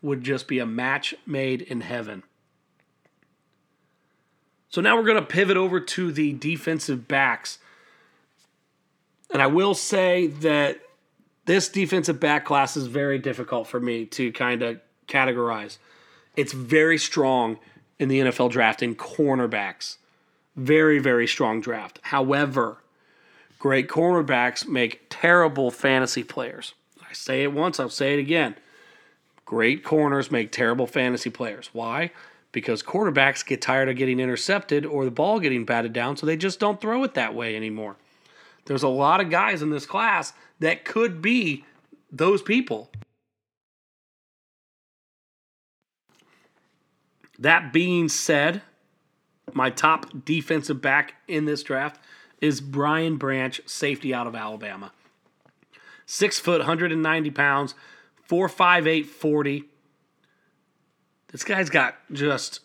would 0.00 0.24
just 0.24 0.48
be 0.48 0.58
a 0.58 0.66
match 0.66 1.14
made 1.26 1.62
in 1.62 1.82
heaven. 1.82 2.24
So 4.68 4.80
now 4.80 4.96
we're 4.96 5.04
going 5.04 5.20
to 5.20 5.26
pivot 5.26 5.56
over 5.56 5.78
to 5.78 6.10
the 6.10 6.32
defensive 6.32 7.06
backs. 7.06 7.58
And 9.30 9.40
I 9.40 9.46
will 9.46 9.74
say 9.74 10.26
that 10.26 10.80
this 11.44 11.68
defensive 11.68 12.20
back 12.20 12.44
class 12.44 12.76
is 12.76 12.86
very 12.86 13.18
difficult 13.18 13.66
for 13.66 13.80
me 13.80 14.04
to 14.06 14.32
kind 14.32 14.62
of 14.62 14.80
categorize. 15.08 15.78
It's 16.36 16.52
very 16.52 16.98
strong 16.98 17.58
in 17.98 18.08
the 18.08 18.20
NFL 18.20 18.50
draft 18.50 18.82
in 18.82 18.94
cornerbacks. 18.94 19.96
Very, 20.56 20.98
very 20.98 21.26
strong 21.26 21.60
draft. 21.60 21.98
However, 22.02 22.78
great 23.58 23.88
cornerbacks 23.88 24.66
make 24.66 25.06
terrible 25.08 25.70
fantasy 25.70 26.22
players. 26.22 26.74
I 27.08 27.12
say 27.12 27.42
it 27.42 27.52
once, 27.52 27.80
I'll 27.80 27.88
say 27.88 28.14
it 28.14 28.20
again. 28.20 28.56
Great 29.44 29.84
corners 29.84 30.30
make 30.30 30.50
terrible 30.50 30.86
fantasy 30.86 31.30
players. 31.30 31.70
Why? 31.72 32.10
Because 32.52 32.82
quarterbacks 32.82 33.44
get 33.44 33.60
tired 33.60 33.88
of 33.88 33.96
getting 33.96 34.20
intercepted 34.20 34.86
or 34.86 35.04
the 35.04 35.10
ball 35.10 35.40
getting 35.40 35.64
batted 35.64 35.92
down, 35.92 36.16
so 36.16 36.26
they 36.26 36.36
just 36.36 36.60
don't 36.60 36.80
throw 36.80 37.02
it 37.04 37.14
that 37.14 37.34
way 37.34 37.56
anymore. 37.56 37.96
There's 38.64 38.82
a 38.82 38.88
lot 38.88 39.20
of 39.20 39.30
guys 39.30 39.62
in 39.62 39.70
this 39.70 39.86
class 39.86 40.32
that 40.62 40.84
could 40.84 41.20
be 41.20 41.64
those 42.10 42.40
people. 42.40 42.88
That 47.36 47.72
being 47.72 48.08
said, 48.08 48.62
my 49.52 49.70
top 49.70 50.24
defensive 50.24 50.80
back 50.80 51.14
in 51.26 51.46
this 51.46 51.64
draft 51.64 52.00
is 52.40 52.60
Brian 52.60 53.16
Branch, 53.16 53.60
safety 53.66 54.14
out 54.14 54.28
of 54.28 54.36
Alabama. 54.36 54.92
Six 56.06 56.38
foot, 56.38 56.60
190 56.60 57.30
pounds, 57.32 57.74
4'5'8, 58.30 59.06
40. 59.06 59.64
This 61.32 61.42
guy's 61.42 61.70
got 61.70 61.96
just 62.12 62.60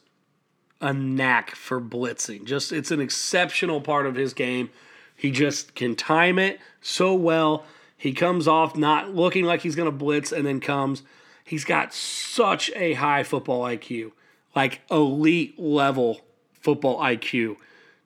a 0.79 0.93
knack 0.93 1.55
for 1.55 1.81
blitzing. 1.81 2.45
Just 2.45 2.71
it's 2.71 2.91
an 2.91 3.01
exceptional 3.01 3.81
part 3.81 4.05
of 4.05 4.13
his 4.13 4.35
game. 4.35 4.69
He 5.15 5.31
just 5.31 5.73
can 5.73 5.95
time 5.95 6.37
it 6.37 6.59
so 6.79 7.15
well. 7.15 7.65
He 7.97 8.13
comes 8.13 8.47
off 8.47 8.75
not 8.75 9.15
looking 9.15 9.43
like 9.43 9.61
he's 9.61 9.75
going 9.75 9.89
to 9.89 9.97
blitz 9.97 10.31
and 10.31 10.45
then 10.45 10.59
comes. 10.59 11.03
He's 11.43 11.63
got 11.63 11.93
such 11.93 12.69
a 12.75 12.93
high 12.93 13.23
football 13.23 13.63
IQ 13.63 14.11
like 14.57 14.81
elite 14.89 15.57
level 15.59 16.21
football 16.51 16.99
IQ. 16.99 17.57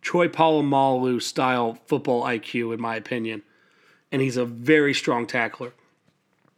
Troy 0.02 0.28
Polamalu 0.28 1.22
style 1.22 1.78
football 1.86 2.24
IQ, 2.24 2.74
in 2.74 2.82
my 2.82 2.98
opinion. 2.98 3.44
And 4.12 4.22
he's 4.22 4.36
a 4.36 4.44
very 4.44 4.94
strong 4.94 5.26
tackler. 5.26 5.72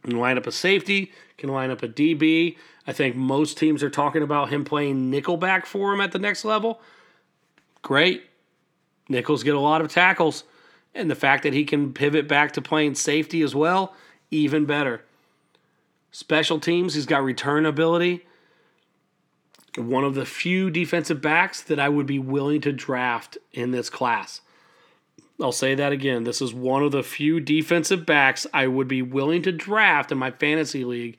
Can 0.04 0.18
line 0.18 0.36
up 0.40 0.48
a 0.48 0.52
safety, 0.52 1.12
can 1.38 1.50
line 1.50 1.70
up 1.70 1.84
a 1.84 1.88
DB. 1.88 2.58
I 2.88 2.92
think 2.92 3.16
most 3.16 3.56
teams 3.56 3.84
are 3.84 3.90
talking 3.92 4.24
about 4.24 4.50
him 4.50 4.66
playing 4.66 5.12
nickelback 5.12 5.68
for 5.68 5.94
him 5.94 6.02
at 6.02 6.12
the 6.12 6.20
next 6.20 6.44
level. 6.44 6.82
Great. 7.84 8.24
Nickels 9.08 9.44
get 9.44 9.54
a 9.54 9.60
lot 9.60 9.82
of 9.82 9.92
tackles. 9.92 10.44
And 10.96 11.10
the 11.10 11.16
fact 11.16 11.44
that 11.44 11.54
he 11.54 11.66
can 11.66 11.94
pivot 11.94 12.28
back 12.28 12.52
to 12.54 12.62
playing 12.62 12.96
safety 12.96 13.42
as 13.42 13.56
well, 13.56 13.96
even 14.30 14.66
better. 14.66 15.04
Special 16.12 16.60
teams, 16.60 16.94
he's 16.94 17.06
got 17.06 17.24
return 17.24 17.66
ability 17.66 18.26
one 19.78 20.04
of 20.04 20.16
the 20.16 20.26
few 20.26 20.70
defensive 20.70 21.22
backs 21.22 21.62
that 21.64 21.80
I 21.80 21.90
would 21.90 22.06
be 22.06 22.20
willing 22.20 22.62
to 22.62 22.72
draft 22.72 23.38
in 23.52 23.72
this 23.72 23.90
class. 23.90 24.42
I'll 25.42 25.52
say 25.52 25.76
that 25.76 25.92
again. 25.92 26.24
This 26.24 26.42
is 26.42 26.54
one 26.54 26.84
of 26.84 26.92
the 26.92 27.04
few 27.04 27.40
defensive 27.40 28.06
backs 28.06 28.46
I 28.54 28.68
would 28.68 28.88
be 28.88 29.02
willing 29.02 29.42
to 29.44 29.52
draft 29.52 30.12
in 30.12 30.18
my 30.18 30.32
fantasy 30.32 30.86
league 30.86 31.18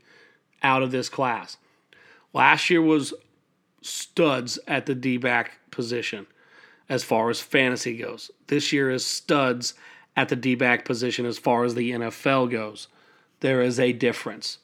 out 0.62 0.82
of 0.82 0.92
this 0.92 1.08
class. 1.08 1.56
Last 2.32 2.70
year 2.70 2.80
was 2.80 3.12
studs 3.82 4.58
at 4.66 4.86
the 4.86 4.94
D 4.94 5.16
back 5.16 5.58
position 5.70 6.26
as 6.88 7.04
far 7.04 7.30
as 7.30 7.40
fantasy 7.40 7.96
goes. 7.96 8.30
This 8.46 8.72
year 8.72 8.90
is 8.90 9.04
studs 9.04 9.74
at 10.16 10.28
the 10.28 10.36
D 10.36 10.54
back 10.54 10.84
position 10.84 11.26
as 11.26 11.38
far 11.38 11.64
as 11.64 11.74
the 11.74 11.92
NFL 11.92 12.50
goes. 12.50 12.88
There 13.40 13.62
is 13.62 13.78
a 13.78 13.92
difference 13.92 14.58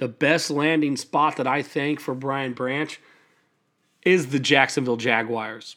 the 0.00 0.08
best 0.08 0.50
landing 0.50 0.96
spot 0.96 1.36
that 1.36 1.46
I 1.46 1.60
think 1.60 2.00
for 2.00 2.14
Brian 2.14 2.54
Branch 2.54 2.98
is 4.02 4.28
the 4.28 4.38
Jacksonville 4.38 4.96
Jaguars. 4.96 5.76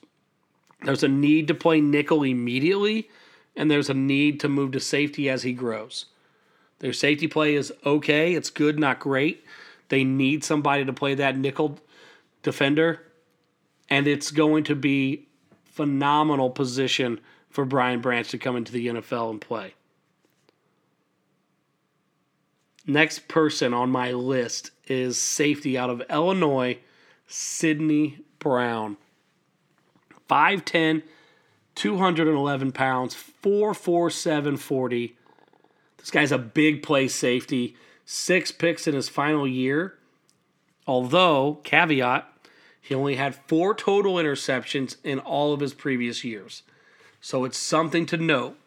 There's 0.81 1.03
a 1.03 1.09
need 1.09 1.49
to 1.49 1.53
play 1.53 1.81
nickel 1.81 2.23
immediately, 2.23 3.09
and 3.53 3.69
there's 3.69 3.89
a 3.89 3.93
need 3.93 4.39
to 4.39 4.47
move 4.47 4.71
to 4.71 4.79
safety 4.79 5.29
as 5.29 5.43
he 5.43 5.51
grows. 5.51 6.05
Their 6.79 6.93
safety 6.93 7.27
play 7.27 7.55
is 7.55 7.73
okay, 7.85 8.33
it's 8.33 8.49
good, 8.49 8.79
not 8.79 9.01
great. 9.01 9.43
They 9.89 10.05
need 10.05 10.45
somebody 10.45 10.85
to 10.85 10.93
play 10.93 11.15
that 11.15 11.37
nickel 11.37 11.79
defender, 12.43 13.01
and 13.89 14.07
it's 14.07 14.31
going 14.31 14.63
to 14.65 14.75
be 14.75 15.27
phenomenal 15.73 16.49
position 16.49 17.19
for 17.49 17.65
Brian 17.65 17.99
Branch 17.99 18.27
to 18.29 18.37
come 18.37 18.55
into 18.55 18.71
the 18.71 18.87
NFL 18.87 19.31
and 19.31 19.41
play. 19.41 19.73
Next 22.85 23.27
person 23.27 23.73
on 23.73 23.89
my 23.89 24.11
list 24.11 24.71
is 24.87 25.17
safety 25.17 25.77
out 25.77 25.89
of 25.89 26.01
Illinois, 26.09 26.79
Sydney 27.27 28.19
Brown. 28.39 28.97
5'10, 30.29 31.03
211 31.75 32.71
pounds, 32.71 33.15
4'4'7, 33.43 34.59
40. 34.59 35.15
This 35.97 36.11
guy's 36.11 36.31
a 36.31 36.37
big 36.37 36.83
play 36.83 37.07
safety. 37.07 37.75
Six 38.05 38.51
picks 38.51 38.87
in 38.87 38.95
his 38.95 39.07
final 39.07 39.47
year. 39.47 39.97
Although, 40.85 41.59
caveat, 41.63 42.32
he 42.83 42.93
only 42.93 43.15
had 43.15 43.33
four 43.47 43.73
total 43.73 44.15
interceptions 44.15 44.97
in 45.05 45.19
all 45.19 45.53
of 45.53 45.61
his 45.61 45.73
previous 45.73 46.25
years. 46.25 46.63
So 47.21 47.45
it's 47.45 47.57
something 47.57 48.05
to 48.07 48.17
note. 48.17 48.57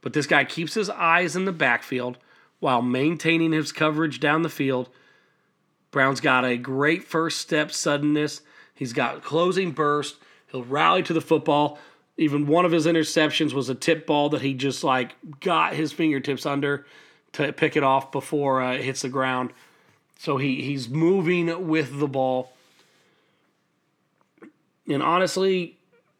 But 0.00 0.12
this 0.12 0.28
guy 0.28 0.44
keeps 0.44 0.74
his 0.74 0.88
eyes 0.88 1.34
in 1.34 1.44
the 1.44 1.52
backfield 1.52 2.18
while 2.60 2.82
maintaining 2.82 3.50
his 3.50 3.72
coverage 3.72 4.20
down 4.20 4.42
the 4.42 4.48
field. 4.48 4.88
Brown's 5.90 6.20
got 6.20 6.44
a 6.44 6.56
great 6.56 7.02
first 7.02 7.38
step 7.38 7.72
suddenness. 7.72 8.42
He's 8.72 8.92
got 8.92 9.24
closing 9.24 9.72
burst. 9.72 10.18
He'll 10.52 10.62
rally 10.62 11.02
to 11.02 11.12
the 11.12 11.20
football. 11.20 11.80
Even 12.16 12.46
one 12.46 12.64
of 12.64 12.70
his 12.70 12.86
interceptions 12.86 13.52
was 13.52 13.68
a 13.68 13.74
tip 13.74 14.06
ball 14.06 14.28
that 14.28 14.42
he 14.42 14.54
just 14.54 14.84
like 14.84 15.16
got 15.40 15.74
his 15.74 15.92
fingertips 15.92 16.46
under 16.46 16.86
to 17.32 17.52
pick 17.52 17.76
it 17.76 17.82
off 17.82 18.12
before 18.12 18.62
uh, 18.62 18.74
it 18.74 18.82
hits 18.82 19.02
the 19.02 19.08
ground. 19.08 19.52
So 20.16 20.36
he 20.36 20.62
he's 20.62 20.88
moving 20.88 21.66
with 21.66 21.98
the 21.98 22.06
ball. 22.06 22.52
And 24.88 25.02
honestly, 25.02 25.78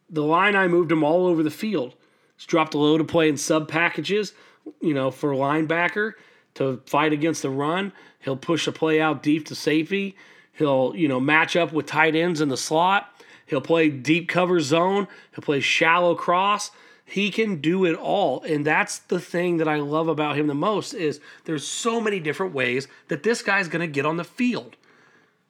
the 0.09 0.23
line 0.23 0.55
I 0.55 0.67
moved 0.67 0.91
him 0.91 1.03
all 1.03 1.27
over 1.27 1.43
the 1.43 1.51
field. 1.51 1.95
He's 2.35 2.45
dropped 2.45 2.73
a 2.73 2.77
load 2.77 3.01
of 3.01 3.07
play 3.07 3.29
in 3.29 3.37
sub 3.37 3.67
packages, 3.67 4.33
you 4.81 4.93
know, 4.93 5.11
for 5.11 5.31
linebacker 5.31 6.13
to 6.55 6.81
fight 6.85 7.13
against 7.13 7.41
the 7.41 7.49
run. 7.49 7.93
He'll 8.19 8.37
push 8.37 8.67
a 8.67 8.71
play 8.71 8.99
out 8.99 9.23
deep 9.23 9.45
to 9.47 9.55
safety. 9.55 10.15
He'll, 10.53 10.93
you 10.95 11.07
know, 11.07 11.19
match 11.19 11.55
up 11.55 11.71
with 11.71 11.85
tight 11.85 12.15
ends 12.15 12.41
in 12.41 12.49
the 12.49 12.57
slot. 12.57 13.13
He'll 13.45 13.61
play 13.61 13.89
deep 13.89 14.27
cover 14.27 14.59
zone. 14.59 15.07
He'll 15.33 15.43
play 15.43 15.61
shallow 15.61 16.15
cross. 16.15 16.71
He 17.05 17.31
can 17.31 17.61
do 17.61 17.85
it 17.85 17.95
all. 17.95 18.41
And 18.43 18.65
that's 18.65 18.99
the 18.99 19.19
thing 19.19 19.57
that 19.57 19.67
I 19.67 19.77
love 19.77 20.09
about 20.09 20.37
him 20.37 20.47
the 20.47 20.53
most 20.53 20.93
is 20.93 21.21
there's 21.45 21.65
so 21.65 22.01
many 22.01 22.19
different 22.19 22.53
ways 22.53 22.87
that 23.07 23.23
this 23.23 23.41
guy's 23.41 23.69
going 23.69 23.87
to 23.87 23.91
get 23.91 24.05
on 24.05 24.17
the 24.17 24.25
field. 24.25 24.75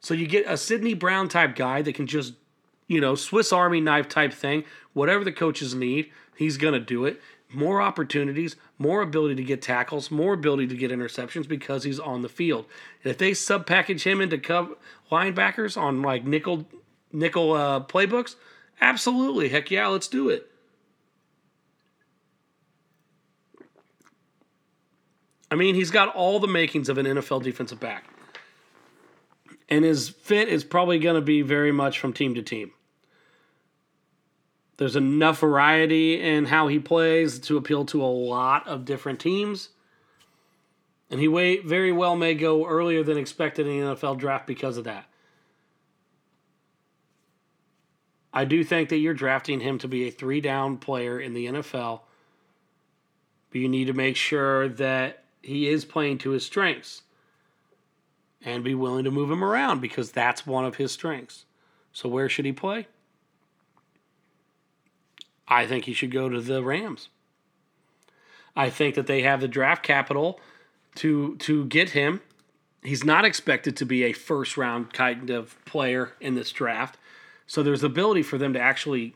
So 0.00 0.14
you 0.14 0.28
get 0.28 0.46
a 0.46 0.56
Sydney 0.56 0.94
Brown 0.94 1.28
type 1.28 1.56
guy 1.56 1.82
that 1.82 1.94
can 1.96 2.06
just, 2.06 2.34
you 2.88 3.00
know, 3.00 3.14
Swiss 3.14 3.52
Army 3.52 3.80
knife 3.80 4.08
type 4.08 4.32
thing, 4.32 4.64
whatever 4.92 5.22
the 5.22 5.32
coaches 5.32 5.74
need, 5.74 6.10
he's 6.36 6.56
going 6.56 6.74
to 6.74 6.80
do 6.80 7.04
it 7.04 7.20
more 7.50 7.80
opportunities, 7.80 8.56
more 8.78 9.02
ability 9.02 9.34
to 9.36 9.42
get 9.42 9.62
tackles, 9.62 10.10
more 10.10 10.34
ability 10.34 10.66
to 10.66 10.76
get 10.76 10.90
interceptions 10.90 11.48
because 11.48 11.84
he's 11.84 11.98
on 11.98 12.22
the 12.22 12.28
field. 12.28 12.66
And 13.02 13.10
if 13.10 13.18
they 13.18 13.34
sub 13.34 13.66
package 13.66 14.04
him 14.04 14.20
into 14.20 14.38
co- 14.38 14.76
linebackers 15.10 15.80
on 15.80 16.02
like 16.02 16.24
nickel 16.24 16.66
nickel 17.12 17.54
uh, 17.54 17.80
playbooks, 17.80 18.36
absolutely, 18.80 19.48
heck 19.48 19.70
yeah, 19.70 19.86
let's 19.86 20.08
do 20.08 20.28
it. 20.28 20.50
I 25.50 25.54
mean, 25.54 25.74
he's 25.74 25.90
got 25.90 26.14
all 26.14 26.40
the 26.40 26.46
makings 26.46 26.90
of 26.90 26.98
an 26.98 27.06
NFL 27.06 27.42
defensive 27.42 27.80
back. 27.80 28.04
And 29.70 29.82
his 29.82 30.10
fit 30.10 30.48
is 30.48 30.62
probably 30.62 30.98
going 30.98 31.14
to 31.14 31.22
be 31.22 31.40
very 31.40 31.72
much 31.72 31.98
from 31.98 32.12
team 32.12 32.34
to 32.34 32.42
team. 32.42 32.72
There's 34.78 34.96
enough 34.96 35.40
variety 35.40 36.20
in 36.20 36.46
how 36.46 36.68
he 36.68 36.78
plays 36.78 37.40
to 37.40 37.56
appeal 37.56 37.84
to 37.86 38.02
a 38.02 38.06
lot 38.06 38.66
of 38.66 38.84
different 38.84 39.18
teams. 39.18 39.70
And 41.10 41.20
he 41.20 41.26
way, 41.26 41.58
very 41.58 41.90
well 41.90 42.16
may 42.16 42.34
go 42.34 42.64
earlier 42.64 43.02
than 43.02 43.18
expected 43.18 43.66
in 43.66 43.80
the 43.80 43.94
NFL 43.94 44.18
draft 44.18 44.46
because 44.46 44.76
of 44.76 44.84
that. 44.84 45.06
I 48.32 48.44
do 48.44 48.62
think 48.62 48.88
that 48.90 48.98
you're 48.98 49.14
drafting 49.14 49.60
him 49.60 49.78
to 49.78 49.88
be 49.88 50.06
a 50.06 50.12
three 50.12 50.40
down 50.40 50.76
player 50.76 51.18
in 51.18 51.34
the 51.34 51.46
NFL, 51.46 52.02
but 53.50 53.60
you 53.60 53.68
need 53.68 53.86
to 53.86 53.92
make 53.94 54.14
sure 54.14 54.68
that 54.68 55.24
he 55.42 55.66
is 55.68 55.84
playing 55.84 56.18
to 56.18 56.30
his 56.30 56.46
strengths 56.46 57.02
and 58.44 58.62
be 58.62 58.76
willing 58.76 59.04
to 59.04 59.10
move 59.10 59.30
him 59.30 59.42
around 59.42 59.80
because 59.80 60.12
that's 60.12 60.46
one 60.46 60.64
of 60.64 60.76
his 60.76 60.92
strengths. 60.92 61.46
So, 61.92 62.08
where 62.08 62.28
should 62.28 62.44
he 62.44 62.52
play? 62.52 62.86
I 65.48 65.66
think 65.66 65.84
he 65.84 65.92
should 65.92 66.10
go 66.10 66.28
to 66.28 66.40
the 66.40 66.62
Rams. 66.62 67.08
I 68.54 68.70
think 68.70 68.94
that 68.96 69.06
they 69.06 69.22
have 69.22 69.40
the 69.40 69.48
draft 69.48 69.82
capital 69.82 70.40
to 70.96 71.36
to 71.36 71.64
get 71.66 71.90
him 71.90 72.20
He's 72.82 73.04
not 73.04 73.24
expected 73.24 73.76
to 73.76 73.84
be 73.84 74.04
a 74.04 74.12
first 74.12 74.56
round 74.56 74.92
kind 74.92 75.30
of 75.30 75.62
player 75.64 76.12
in 76.20 76.34
this 76.34 76.52
draft. 76.52 76.96
So 77.46 77.62
there's 77.62 77.82
ability 77.82 78.22
for 78.22 78.38
them 78.38 78.52
to 78.52 78.60
actually 78.60 79.14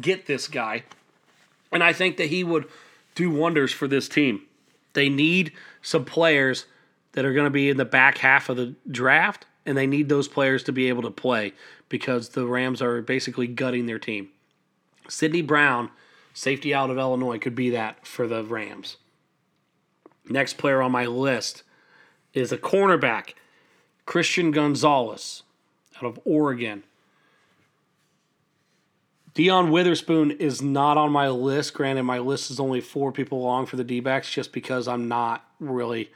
get 0.00 0.26
this 0.26 0.48
guy. 0.48 0.84
And 1.70 1.84
I 1.84 1.92
think 1.92 2.16
that 2.16 2.26
he 2.26 2.42
would 2.42 2.66
do 3.14 3.30
wonders 3.30 3.72
for 3.72 3.86
this 3.86 4.08
team. 4.08 4.42
They 4.94 5.08
need 5.08 5.52
some 5.82 6.04
players 6.04 6.66
that 7.12 7.24
are 7.24 7.32
going 7.32 7.44
to 7.44 7.50
be 7.50 7.70
in 7.70 7.76
the 7.76 7.84
back 7.84 8.18
half 8.18 8.48
of 8.48 8.56
the 8.56 8.74
draft, 8.90 9.46
and 9.66 9.76
they 9.76 9.86
need 9.86 10.08
those 10.08 10.26
players 10.26 10.62
to 10.64 10.72
be 10.72 10.88
able 10.88 11.02
to 11.02 11.10
play 11.10 11.52
because 11.88 12.30
the 12.30 12.46
Rams 12.46 12.82
are 12.82 13.02
basically 13.02 13.46
gutting 13.46 13.86
their 13.86 13.98
team. 13.98 14.30
Sydney 15.10 15.42
Brown, 15.42 15.90
safety 16.32 16.72
out 16.72 16.90
of 16.90 16.98
Illinois, 16.98 17.38
could 17.38 17.54
be 17.54 17.70
that 17.70 18.06
for 18.06 18.26
the 18.26 18.44
Rams. 18.44 18.96
Next 20.28 20.58
player 20.58 20.80
on 20.80 20.92
my 20.92 21.06
list 21.06 21.64
is 22.32 22.52
a 22.52 22.58
cornerback, 22.58 23.34
Christian 24.06 24.50
Gonzalez 24.50 25.42
out 25.96 26.04
of 26.04 26.20
Oregon. 26.24 26.84
Dion 29.34 29.70
Witherspoon 29.70 30.32
is 30.32 30.60
not 30.60 30.96
on 30.96 31.12
my 31.12 31.28
list. 31.28 31.74
Granted, 31.74 32.02
my 32.02 32.18
list 32.18 32.50
is 32.50 32.60
only 32.60 32.80
four 32.80 33.12
people 33.12 33.42
long 33.42 33.66
for 33.66 33.76
the 33.76 33.84
D 33.84 34.00
backs 34.00 34.30
just 34.30 34.52
because 34.52 34.88
I'm 34.88 35.08
not 35.08 35.48
really 35.60 36.10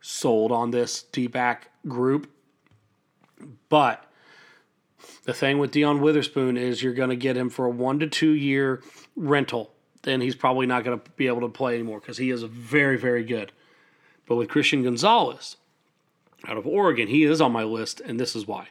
sold 0.00 0.50
on 0.50 0.70
this 0.70 1.02
D 1.02 1.26
back 1.26 1.70
group. 1.86 2.30
But 3.68 4.09
the 5.24 5.34
thing 5.34 5.58
with 5.58 5.72
Dion 5.72 6.00
Witherspoon 6.00 6.56
is 6.56 6.82
you're 6.82 6.94
going 6.94 7.10
to 7.10 7.16
get 7.16 7.36
him 7.36 7.50
for 7.50 7.66
a 7.66 7.70
one 7.70 7.98
to 8.00 8.06
two 8.06 8.32
year 8.32 8.82
rental. 9.16 9.72
Then 10.02 10.20
he's 10.20 10.34
probably 10.34 10.66
not 10.66 10.84
going 10.84 10.98
to 10.98 11.10
be 11.16 11.26
able 11.26 11.42
to 11.42 11.48
play 11.48 11.74
anymore 11.74 12.00
because 12.00 12.18
he 12.18 12.30
is 12.30 12.42
very, 12.42 12.96
very 12.96 13.22
good. 13.22 13.52
But 14.26 14.36
with 14.36 14.48
Christian 14.48 14.82
Gonzalez 14.82 15.56
out 16.46 16.56
of 16.56 16.66
Oregon, 16.66 17.08
he 17.08 17.24
is 17.24 17.40
on 17.40 17.52
my 17.52 17.64
list, 17.64 18.00
and 18.00 18.18
this 18.18 18.34
is 18.34 18.46
why 18.46 18.68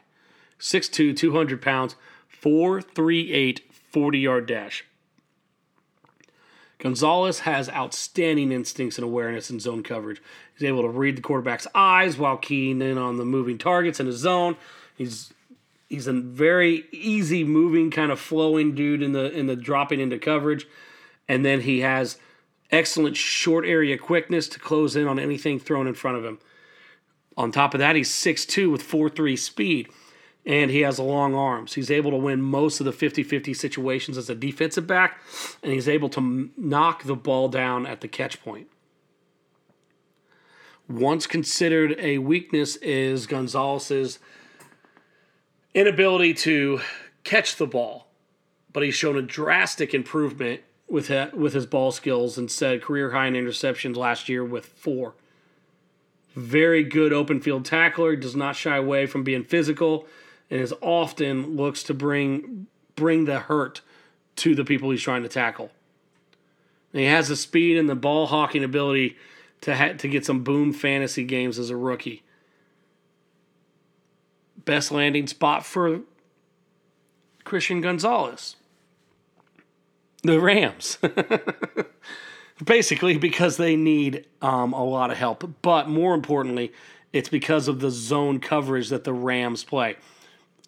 6'2, 0.58 1.16
200 1.16 1.62
pounds, 1.62 1.96
4'3'8, 2.42 3.60
40 3.70 4.18
yard 4.18 4.46
dash. 4.46 4.84
Gonzalez 6.78 7.40
has 7.40 7.68
outstanding 7.68 8.52
instincts 8.52 8.96
and 8.96 9.04
awareness 9.04 9.50
in 9.50 9.60
zone 9.60 9.82
coverage. 9.82 10.22
He's 10.54 10.66
able 10.66 10.82
to 10.82 10.88
read 10.88 11.16
the 11.16 11.22
quarterback's 11.22 11.66
eyes 11.74 12.16
while 12.16 12.38
keying 12.38 12.80
in 12.80 12.96
on 12.96 13.18
the 13.18 13.24
moving 13.24 13.58
targets 13.58 14.00
in 14.00 14.06
his 14.06 14.16
zone. 14.16 14.56
He's 14.96 15.32
he's 15.90 16.06
a 16.06 16.12
very 16.14 16.86
easy 16.92 17.44
moving 17.44 17.90
kind 17.90 18.10
of 18.10 18.18
flowing 18.18 18.74
dude 18.74 19.02
in 19.02 19.12
the 19.12 19.30
in 19.30 19.46
the 19.46 19.56
dropping 19.56 20.00
into 20.00 20.18
coverage. 20.18 20.66
And 21.28 21.44
then 21.44 21.60
he 21.60 21.80
has 21.80 22.16
excellent 22.70 23.16
short 23.16 23.66
area 23.66 23.98
quickness 23.98 24.48
to 24.48 24.58
close 24.58 24.96
in 24.96 25.06
on 25.06 25.18
anything 25.18 25.58
thrown 25.58 25.86
in 25.86 25.94
front 25.94 26.16
of 26.16 26.24
him. 26.24 26.38
On 27.36 27.52
top 27.52 27.74
of 27.74 27.80
that, 27.80 27.96
he's 27.96 28.10
6'2 28.10 28.70
with 28.70 28.82
4'3 28.82 29.38
speed 29.38 29.88
and 30.46 30.70
he 30.70 30.80
has 30.80 30.98
long 30.98 31.34
arms. 31.34 31.74
He's 31.74 31.90
able 31.90 32.10
to 32.10 32.16
win 32.16 32.40
most 32.40 32.80
of 32.80 32.86
the 32.86 32.92
50 32.92 33.22
50 33.22 33.52
situations 33.54 34.16
as 34.16 34.30
a 34.30 34.34
defensive 34.34 34.86
back, 34.86 35.20
and 35.62 35.72
he's 35.72 35.88
able 35.88 36.08
to 36.10 36.50
knock 36.56 37.04
the 37.04 37.14
ball 37.14 37.48
down 37.48 37.86
at 37.86 38.00
the 38.00 38.08
catch 38.08 38.42
point. 38.42 38.68
Once 40.88 41.26
considered 41.26 41.94
a 41.98 42.18
weakness 42.18 42.76
is 42.76 43.26
Gonzalez's 43.26 44.18
inability 45.74 46.34
to 46.34 46.80
catch 47.24 47.56
the 47.56 47.66
ball, 47.66 48.06
but 48.72 48.82
he's 48.82 48.94
shown 48.94 49.16
a 49.16 49.22
drastic 49.22 49.94
improvement 49.94 50.62
with 50.88 51.10
with 51.32 51.54
his 51.54 51.66
ball 51.66 51.92
skills 51.92 52.36
and 52.36 52.50
career 52.82 53.10
high 53.10 53.26
in 53.26 53.34
interceptions 53.34 53.96
last 53.96 54.28
year 54.28 54.44
with 54.44 54.66
four. 54.66 55.14
Very 56.34 56.84
good 56.84 57.12
open 57.12 57.40
field 57.40 57.64
tackler, 57.64 58.16
does 58.16 58.36
not 58.36 58.56
shy 58.56 58.76
away 58.76 59.06
from 59.06 59.24
being 59.24 59.44
physical 59.44 60.06
and 60.50 60.60
is 60.60 60.74
often 60.80 61.56
looks 61.56 61.82
to 61.84 61.94
bring 61.94 62.66
bring 62.96 63.24
the 63.24 63.40
hurt 63.40 63.80
to 64.36 64.54
the 64.54 64.64
people 64.64 64.90
he's 64.90 65.02
trying 65.02 65.22
to 65.22 65.28
tackle. 65.28 65.70
And 66.92 67.00
he 67.00 67.06
has 67.06 67.28
the 67.28 67.36
speed 67.36 67.76
and 67.76 67.88
the 67.88 67.94
ball 67.94 68.26
hawking 68.26 68.64
ability 68.64 69.16
to 69.62 69.76
ha- 69.76 69.92
to 69.92 70.08
get 70.08 70.24
some 70.24 70.42
boom 70.42 70.72
fantasy 70.72 71.24
games 71.24 71.58
as 71.58 71.70
a 71.70 71.76
rookie. 71.76 72.22
Best 74.64 74.92
landing 74.92 75.26
spot 75.26 75.64
for 75.64 76.00
Christian 77.44 77.80
Gonzalez. 77.80 78.56
The 80.22 80.40
Rams. 80.40 80.98
Basically, 82.64 83.16
because 83.16 83.56
they 83.56 83.74
need 83.74 84.26
um, 84.42 84.74
a 84.74 84.84
lot 84.84 85.10
of 85.10 85.16
help. 85.16 85.50
But 85.62 85.88
more 85.88 86.14
importantly, 86.14 86.72
it's 87.12 87.28
because 87.28 87.68
of 87.68 87.80
the 87.80 87.90
zone 87.90 88.38
coverage 88.38 88.90
that 88.90 89.04
the 89.04 89.14
Rams 89.14 89.64
play. 89.64 89.96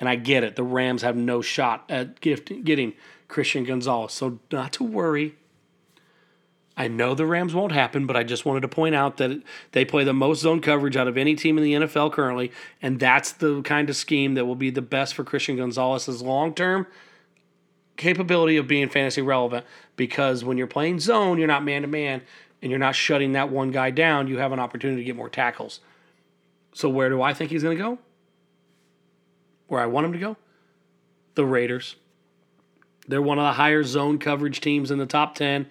And 0.01 0.09
I 0.09 0.17
get 0.17 0.43
it. 0.43 0.57
The 0.57 0.63
Rams 0.63 1.03
have 1.03 1.17
no 1.17 1.43
shot 1.43 1.85
at 1.89 2.21
getting 2.21 2.95
Christian 3.29 3.65
Gonzalez. 3.65 4.13
So, 4.13 4.41
not 4.51 4.73
to 4.75 4.85
worry. 4.85 5.37
I 6.77 6.89
know 6.89 7.15
the 7.15 7.27
Rams 7.27 7.55
won't 7.55 7.73
happen, 7.73 8.07
but 8.07 8.17
I 8.17 8.23
just 8.23 8.47
wanted 8.47 8.61
to 8.61 8.69
point 8.69 8.95
out 8.95 9.19
that 9.19 9.43
they 9.73 9.85
play 9.85 10.05
the 10.05 10.15
most 10.15 10.41
zone 10.41 10.61
coverage 10.61 10.97
out 10.97 11.07
of 11.07 11.19
any 11.19 11.35
team 11.35 11.59
in 11.59 11.65
the 11.65 11.75
NFL 11.75 12.13
currently, 12.13 12.51
and 12.81 12.99
that's 12.99 13.33
the 13.33 13.61
kind 13.63 13.91
of 13.91 13.97
scheme 13.97 14.35
that 14.35 14.47
will 14.47 14.55
be 14.55 14.71
the 14.71 14.81
best 14.83 15.15
for 15.15 15.23
Christian 15.23 15.57
Gonzalez's 15.57 16.23
long 16.23 16.55
term 16.55 16.87
capability 17.99 18.57
of 18.57 18.67
being 18.67 18.89
fantasy 18.89 19.21
relevant. 19.21 19.67
Because 19.97 20.43
when 20.43 20.57
you're 20.57 20.67
playing 20.67 21.01
zone, 21.01 21.39
you're 21.39 21.47
not 21.47 21.63
man 21.63 21.83
to 21.83 21.89
man, 21.89 22.23
and 22.63 22.71
you're 22.71 22.79
not 22.79 22.95
shutting 22.95 23.33
that 23.33 23.51
one 23.51 23.71
guy 23.71 23.91
down. 23.91 24.29
You 24.29 24.39
have 24.39 24.53
an 24.53 24.59
opportunity 24.59 25.03
to 25.03 25.05
get 25.05 25.17
more 25.17 25.29
tackles. 25.29 25.81
So, 26.73 26.89
where 26.89 27.11
do 27.11 27.21
I 27.21 27.35
think 27.35 27.51
he's 27.51 27.63
going 27.63 27.77
to 27.77 27.83
go? 27.83 27.99
where 29.73 29.81
I 29.81 29.87
want 29.87 30.05
him 30.05 30.13
to 30.13 30.19
go? 30.19 30.37
The 31.35 31.47
Raiders. 31.47 31.97
They're 33.09 33.23
one 33.23 33.39
of 33.39 33.45
the 33.45 33.55
higher 33.55 33.83
zone 33.83 34.19
coverage 34.19 34.61
teams 34.61 34.91
in 34.91 34.99
the 34.99 35.07
top 35.07 35.35
10. 35.35 35.67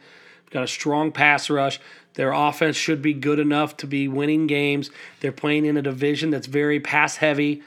Got 0.51 0.63
a 0.63 0.67
strong 0.67 1.11
pass 1.11 1.49
rush. 1.49 1.79
Their 2.13 2.33
offense 2.33 2.75
should 2.75 3.01
be 3.01 3.13
good 3.13 3.39
enough 3.39 3.77
to 3.77 3.87
be 3.87 4.07
winning 4.07 4.47
games. 4.47 4.91
They're 5.21 5.31
playing 5.31 5.65
in 5.65 5.77
a 5.77 5.81
division 5.81 6.29
that's 6.29 6.47
very 6.47 6.79
pass 6.79 7.15
heavy. 7.15 7.63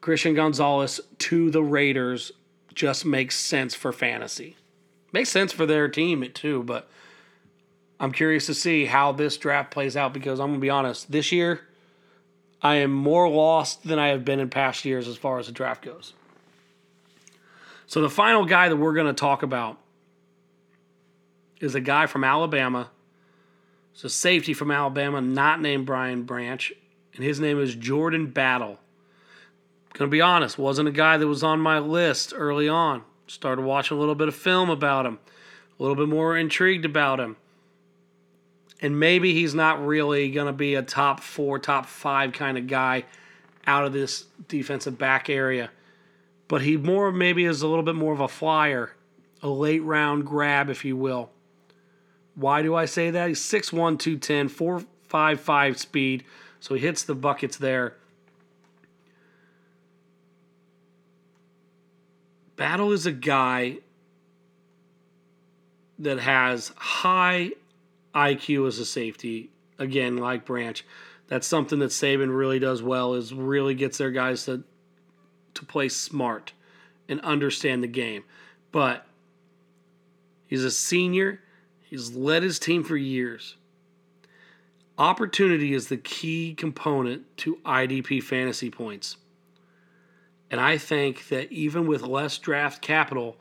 Christian 0.00 0.34
Gonzalez 0.34 1.00
to 1.18 1.50
the 1.50 1.62
Raiders 1.62 2.32
just 2.74 3.04
makes 3.04 3.36
sense 3.36 3.74
for 3.74 3.92
fantasy. 3.92 4.56
Makes 5.12 5.30
sense 5.30 5.52
for 5.52 5.66
their 5.66 5.88
team 5.88 6.24
too, 6.32 6.62
but 6.62 6.88
I'm 7.98 8.12
curious 8.12 8.46
to 8.46 8.54
see 8.54 8.84
how 8.84 9.12
this 9.12 9.36
draft 9.36 9.70
plays 9.70 9.96
out 9.96 10.12
because 10.12 10.40
I'm 10.40 10.48
going 10.48 10.60
to 10.60 10.64
be 10.64 10.70
honest, 10.70 11.10
this 11.10 11.32
year 11.32 11.62
I 12.62 12.76
am 12.76 12.92
more 12.92 13.28
lost 13.28 13.84
than 13.84 13.98
I 13.98 14.08
have 14.08 14.24
been 14.24 14.40
in 14.40 14.50
past 14.50 14.84
years 14.84 15.08
as 15.08 15.16
far 15.16 15.38
as 15.38 15.46
the 15.46 15.52
draft 15.52 15.84
goes. 15.84 16.12
So 17.86 18.00
the 18.00 18.10
final 18.10 18.44
guy 18.44 18.68
that 18.68 18.76
we're 18.76 18.94
going 18.94 19.06
to 19.06 19.12
talk 19.12 19.42
about 19.42 19.78
is 21.64 21.74
a 21.74 21.80
guy 21.80 22.06
from 22.06 22.24
Alabama. 22.24 22.90
A 24.02 24.08
safety 24.08 24.52
from 24.52 24.70
Alabama, 24.70 25.20
not 25.20 25.60
named 25.60 25.86
Brian 25.86 26.24
Branch, 26.24 26.72
and 27.14 27.24
his 27.24 27.40
name 27.40 27.60
is 27.60 27.74
Jordan 27.74 28.26
Battle. 28.26 28.78
Gonna 29.94 30.10
be 30.10 30.20
honest, 30.20 30.58
wasn't 30.58 30.88
a 30.88 30.92
guy 30.92 31.16
that 31.16 31.26
was 31.26 31.42
on 31.42 31.60
my 31.60 31.78
list 31.78 32.32
early 32.36 32.68
on. 32.68 33.02
Started 33.28 33.62
watching 33.62 33.96
a 33.96 34.00
little 34.00 34.16
bit 34.16 34.28
of 34.28 34.34
film 34.34 34.68
about 34.68 35.06
him, 35.06 35.20
a 35.78 35.82
little 35.82 35.96
bit 35.96 36.08
more 36.08 36.36
intrigued 36.36 36.84
about 36.84 37.20
him 37.20 37.36
and 38.84 39.00
maybe 39.00 39.32
he's 39.32 39.54
not 39.54 39.84
really 39.84 40.30
to 40.30 40.52
be 40.52 40.74
a 40.74 40.82
top 40.82 41.20
four, 41.20 41.58
top 41.58 41.86
five 41.86 42.32
kind 42.32 42.58
of 42.58 42.66
guy 42.66 43.04
out 43.66 43.86
of 43.86 43.94
this 43.94 44.26
defensive 44.46 44.98
back 44.98 45.30
area. 45.30 45.70
But 46.48 46.60
he 46.60 46.76
more 46.76 47.10
maybe 47.10 47.46
is 47.46 47.62
a 47.62 47.66
little 47.66 47.82
bit 47.82 47.94
more 47.94 48.12
of 48.12 48.20
a 48.20 48.28
flyer, 48.28 48.92
a 49.42 49.48
late 49.48 49.82
round 49.82 50.26
grab, 50.26 50.68
if 50.68 50.84
you 50.84 50.98
will. 50.98 51.30
Why 52.34 52.62
do 52.62 52.74
I 52.74 52.84
say 52.84 53.10
that? 53.10 53.28
He's 53.28 53.40
6'1, 53.40 53.98
210, 53.98 54.48
4'5'5 54.48 55.78
speed, 55.78 56.24
so 56.60 56.74
he 56.74 56.80
hits 56.80 57.04
the 57.04 57.14
buckets 57.14 57.56
there. 57.56 57.94
Battle 62.56 62.92
is 62.92 63.06
a 63.06 63.12
guy 63.12 63.78
that 65.98 66.20
has 66.20 66.72
high 66.76 67.50
IQ 68.14 68.68
as 68.68 68.78
a 68.78 68.84
safety. 68.84 69.50
Again, 69.78 70.16
like 70.16 70.44
Branch, 70.44 70.84
that's 71.26 71.46
something 71.46 71.80
that 71.80 71.90
Saban 71.90 72.36
really 72.36 72.58
does 72.58 72.82
well. 72.82 73.14
Is 73.14 73.34
really 73.34 73.74
gets 73.74 73.98
their 73.98 74.12
guys 74.12 74.44
to 74.44 74.62
to 75.54 75.64
play 75.64 75.88
smart 75.88 76.52
and 77.08 77.20
understand 77.20 77.82
the 77.82 77.88
game. 77.88 78.24
But 78.72 79.06
he's 80.46 80.64
a 80.64 80.70
senior. 80.70 81.40
He's 81.84 82.14
led 82.14 82.42
his 82.42 82.58
team 82.58 82.82
for 82.82 82.96
years. 82.96 83.56
Opportunity 84.98 85.74
is 85.74 85.88
the 85.88 85.96
key 85.96 86.54
component 86.54 87.36
to 87.38 87.56
IDP 87.64 88.22
fantasy 88.22 88.70
points. 88.70 89.16
And 90.50 90.60
I 90.60 90.78
think 90.78 91.28
that 91.28 91.50
even 91.50 91.86
with 91.86 92.02
less 92.02 92.38
draft 92.38 92.80
capital, 92.80 93.36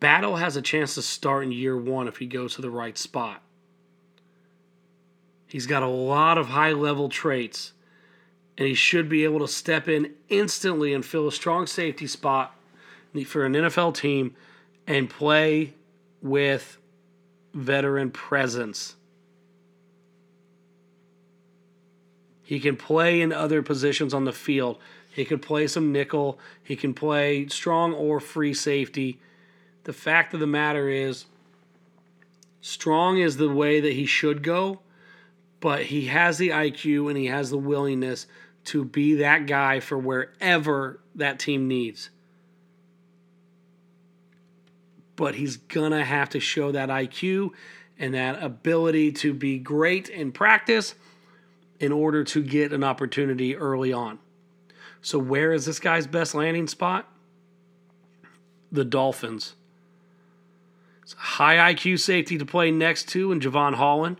Battle 0.00 0.36
has 0.36 0.56
a 0.56 0.62
chance 0.62 0.94
to 0.94 1.02
start 1.02 1.44
in 1.44 1.52
year 1.52 1.76
one 1.76 2.08
if 2.08 2.18
he 2.18 2.26
goes 2.26 2.54
to 2.54 2.62
the 2.62 2.70
right 2.70 2.98
spot. 2.98 3.42
He's 5.46 5.66
got 5.66 5.82
a 5.82 5.88
lot 5.88 6.36
of 6.36 6.48
high 6.48 6.72
level 6.72 7.08
traits. 7.08 7.72
and 8.56 8.68
he 8.68 8.74
should 8.74 9.08
be 9.08 9.24
able 9.24 9.40
to 9.40 9.48
step 9.48 9.88
in 9.88 10.12
instantly 10.28 10.94
and 10.94 11.04
fill 11.04 11.26
a 11.26 11.32
strong 11.32 11.66
safety 11.66 12.06
spot 12.06 12.56
for 13.26 13.44
an 13.44 13.54
NFL 13.54 13.94
team 13.94 14.36
and 14.86 15.10
play 15.10 15.74
with 16.22 16.78
veteran 17.54 18.10
presence. 18.10 18.96
He 22.42 22.60
can 22.60 22.76
play 22.76 23.22
in 23.22 23.32
other 23.32 23.62
positions 23.62 24.12
on 24.12 24.24
the 24.24 24.32
field. 24.32 24.78
He 25.10 25.24
could 25.24 25.40
play 25.40 25.66
some 25.66 25.92
nickel. 25.92 26.38
He 26.62 26.76
can 26.76 26.92
play 26.92 27.46
strong 27.48 27.94
or 27.94 28.20
free 28.20 28.52
safety. 28.52 29.18
The 29.84 29.92
fact 29.92 30.34
of 30.34 30.40
the 30.40 30.46
matter 30.46 30.88
is, 30.88 31.24
strong 32.60 33.18
is 33.18 33.36
the 33.36 33.48
way 33.48 33.80
that 33.80 33.92
he 33.92 34.04
should 34.04 34.42
go, 34.42 34.80
but 35.60 35.84
he 35.84 36.06
has 36.06 36.36
the 36.36 36.50
IQ 36.50 37.08
and 37.08 37.16
he 37.16 37.26
has 37.26 37.50
the 37.50 37.58
willingness 37.58 38.26
to 38.64 38.84
be 38.84 39.14
that 39.16 39.46
guy 39.46 39.80
for 39.80 39.96
wherever 39.96 41.00
that 41.14 41.38
team 41.38 41.68
needs. 41.68 42.10
But 45.16 45.36
he's 45.36 45.58
to 45.92 46.04
have 46.04 46.30
to 46.30 46.40
show 46.40 46.72
that 46.72 46.88
IQ 46.88 47.50
and 47.98 48.14
that 48.14 48.42
ability 48.42 49.12
to 49.12 49.32
be 49.32 49.58
great 49.58 50.08
in 50.08 50.32
practice 50.32 50.94
in 51.78 51.92
order 51.92 52.24
to 52.24 52.42
get 52.42 52.72
an 52.72 52.82
opportunity 52.82 53.56
early 53.56 53.92
on. 53.92 54.18
So, 55.02 55.18
where 55.18 55.52
is 55.52 55.66
this 55.66 55.78
guy's 55.78 56.06
best 56.06 56.34
landing 56.34 56.66
spot? 56.66 57.08
The 58.72 58.84
Dolphins. 58.84 59.54
It's 61.02 61.12
a 61.12 61.18
high 61.18 61.74
IQ 61.74 62.00
safety 62.00 62.38
to 62.38 62.46
play 62.46 62.70
next 62.70 63.08
to, 63.10 63.30
and 63.30 63.42
Jevon 63.42 63.74
Holland. 63.74 64.16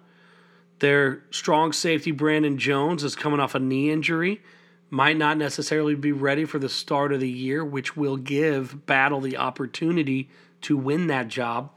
Their 0.80 1.22
strong 1.30 1.72
safety, 1.72 2.10
Brandon 2.10 2.58
Jones, 2.58 3.02
is 3.02 3.16
coming 3.16 3.40
off 3.40 3.54
a 3.54 3.58
knee 3.58 3.90
injury. 3.90 4.42
Might 4.90 5.16
not 5.16 5.38
necessarily 5.38 5.94
be 5.94 6.12
ready 6.12 6.44
for 6.44 6.58
the 6.58 6.68
start 6.68 7.12
of 7.12 7.20
the 7.20 7.28
year, 7.28 7.64
which 7.64 7.96
will 7.96 8.18
give 8.18 8.84
Battle 8.84 9.22
the 9.22 9.38
opportunity 9.38 10.28
to 10.64 10.76
win 10.76 11.06
that 11.08 11.28
job. 11.28 11.70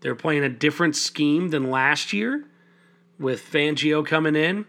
They're 0.00 0.14
playing 0.14 0.44
a 0.44 0.48
different 0.48 0.96
scheme 0.96 1.48
than 1.48 1.70
last 1.70 2.12
year 2.12 2.44
with 3.18 3.42
Fangio 3.42 4.04
coming 4.04 4.36
in. 4.36 4.66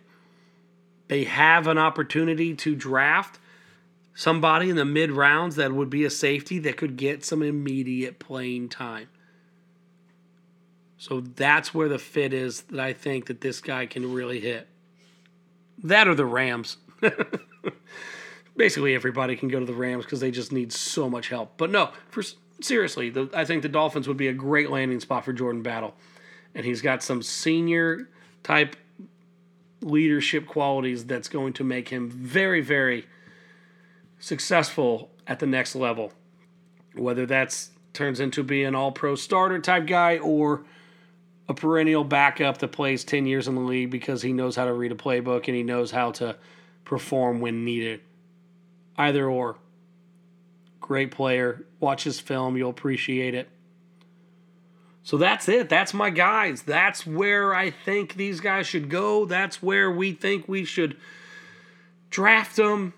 They 1.08 1.24
have 1.26 1.68
an 1.68 1.78
opportunity 1.78 2.56
to 2.56 2.76
draft 2.76 3.40
somebody 4.14 4.70
in 4.70 4.76
the 4.76 4.86
mid 4.86 5.12
rounds 5.12 5.56
that 5.56 5.74
would 5.74 5.90
be 5.90 6.06
a 6.06 6.10
safety 6.10 6.60
that 6.60 6.78
could 6.78 6.98
get 6.98 7.26
some 7.26 7.42
immediate 7.42 8.20
playing 8.20 8.70
time. 8.70 9.10
So 10.98 11.22
that's 11.22 11.74
where 11.74 11.90
the 11.90 11.98
fit 11.98 12.34
is 12.34 12.62
that 12.64 12.80
I 12.80 12.94
think 12.94 13.26
that 13.26 13.42
this 13.42 13.60
guy 13.60 13.88
can 13.88 14.14
really 14.14 14.40
hit. 14.40 14.68
That 15.84 16.08
or 16.08 16.14
the 16.14 16.26
Rams. 16.26 16.78
Basically, 18.56 18.94
everybody 18.94 19.36
can 19.36 19.50
go 19.50 19.60
to 19.60 19.66
the 19.66 19.74
Rams 19.74 20.06
because 20.06 20.20
they 20.20 20.30
just 20.30 20.52
need 20.52 20.72
so 20.72 21.10
much 21.10 21.30
help. 21.30 21.58
But 21.58 21.72
no, 21.72 21.90
for 22.10 22.22
seriously, 22.62 23.10
the, 23.10 23.30
I 23.34 23.46
think 23.46 23.62
the 23.62 23.70
Dolphins 23.70 24.08
would 24.08 24.18
be 24.18 24.28
a 24.28 24.34
great 24.34 24.70
landing 24.70 25.00
spot 25.00 25.26
for 25.26 25.34
Jordan 25.34 25.62
Battle, 25.62 25.94
and 26.56 26.66
he's 26.66 26.82
got 26.82 27.04
some 27.04 27.22
senior 27.22 28.10
type 28.44 28.76
leadership 29.82 30.48
qualities 30.48 31.06
that's 31.06 31.28
going 31.28 31.54
to 31.54 31.64
make 31.64 31.90
him 31.90 32.10
very, 32.10 32.62
very 32.62 33.08
successful 34.20 35.10
at 35.28 35.40
the 35.40 35.48
next 35.48 35.76
level. 35.76 36.14
Whether 36.96 37.26
that's 37.26 37.72
turns 37.94 38.20
into 38.20 38.44
being 38.44 38.68
an 38.68 38.76
all 38.76 38.92
pro 38.92 39.16
starter 39.16 39.60
type 39.60 39.86
guy 39.86 40.18
or 40.18 40.64
a 41.48 41.54
perennial 41.54 42.04
backup 42.04 42.60
that 42.60 42.70
plays 42.70 43.04
10 43.04 43.26
years 43.26 43.48
in 43.48 43.56
the 43.56 43.62
league 43.62 43.92
because 43.92 44.22
he 44.22 44.32
knows 44.32 44.56
how 44.56 44.66
to 44.66 44.74
read 44.74 44.92
a 44.92 44.96
playbook 44.96 45.48
and 45.48 45.56
he 45.56 45.64
knows 45.64 45.92
how 45.92 46.12
to 46.12 46.36
perform 46.86 47.42
when 47.42 47.66
needed. 47.66 48.02
Either 48.98 49.30
or. 49.30 49.58
Great 50.92 51.12
player. 51.12 51.66
Watch 51.80 52.04
his 52.04 52.20
film, 52.20 52.58
you'll 52.58 52.70
appreciate 52.70 53.34
it. 53.34 53.48
So 55.04 55.16
that's 55.16 55.48
it. 55.48 55.70
That's 55.70 55.94
my 55.94 56.10
guys. 56.10 56.64
That's 56.64 57.08
where 57.08 57.56
I 57.56 57.70
think 57.70 58.16
these 58.16 58.42
guys 58.42 58.68
should 58.68 58.90
go. 58.90 59.24
That's 59.24 59.64
where 59.64 59.90
we 59.90 60.12
think 60.12 60.50
we 60.50 60.66
should 60.66 60.98
draft 62.10 62.58
them. 62.58 62.94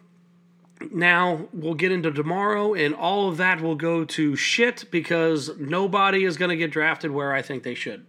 Now 0.91 1.47
we'll 1.53 1.75
get 1.75 1.91
into 1.91 2.11
tomorrow, 2.11 2.73
and 2.73 2.95
all 2.95 3.29
of 3.29 3.37
that 3.37 3.61
will 3.61 3.75
go 3.75 4.05
to 4.05 4.35
shit 4.35 4.85
because 4.89 5.55
nobody 5.59 6.23
is 6.23 6.35
going 6.35 6.49
to 6.49 6.57
get 6.57 6.71
drafted 6.71 7.11
where 7.11 7.31
I 7.31 7.43
think 7.43 7.61
they 7.61 7.75
should. 7.75 8.07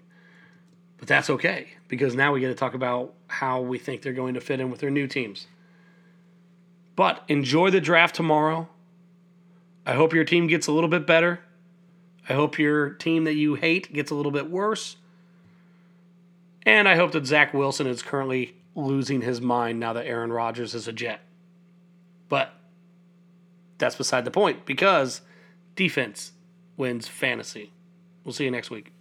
But 0.96 1.08
that's 1.08 1.28
okay 1.28 1.74
because 1.88 2.14
now 2.14 2.32
we 2.32 2.40
get 2.40 2.48
to 2.48 2.54
talk 2.54 2.72
about 2.72 3.12
how 3.26 3.60
we 3.60 3.76
think 3.76 4.00
they're 4.00 4.14
going 4.14 4.32
to 4.32 4.40
fit 4.40 4.60
in 4.60 4.70
with 4.70 4.80
their 4.80 4.88
new 4.88 5.06
teams. 5.06 5.46
But 6.96 7.22
enjoy 7.28 7.68
the 7.68 7.82
draft 7.82 8.14
tomorrow. 8.14 8.70
I 9.86 9.94
hope 9.94 10.14
your 10.14 10.24
team 10.24 10.46
gets 10.46 10.66
a 10.66 10.72
little 10.72 10.88
bit 10.88 11.06
better. 11.06 11.40
I 12.28 12.32
hope 12.32 12.58
your 12.58 12.90
team 12.90 13.24
that 13.24 13.34
you 13.34 13.54
hate 13.54 13.92
gets 13.92 14.10
a 14.10 14.14
little 14.14 14.32
bit 14.32 14.50
worse. 14.50 14.96
And 16.64 16.88
I 16.88 16.96
hope 16.96 17.12
that 17.12 17.26
Zach 17.26 17.52
Wilson 17.52 17.86
is 17.86 18.02
currently 18.02 18.56
losing 18.74 19.20
his 19.20 19.40
mind 19.40 19.78
now 19.78 19.92
that 19.92 20.06
Aaron 20.06 20.32
Rodgers 20.32 20.74
is 20.74 20.88
a 20.88 20.92
Jet. 20.92 21.20
But 22.30 22.52
that's 23.76 23.96
beside 23.96 24.24
the 24.24 24.30
point 24.30 24.64
because 24.64 25.20
defense 25.76 26.32
wins 26.78 27.06
fantasy. 27.06 27.72
We'll 28.24 28.32
see 28.32 28.44
you 28.44 28.50
next 28.50 28.70
week. 28.70 28.93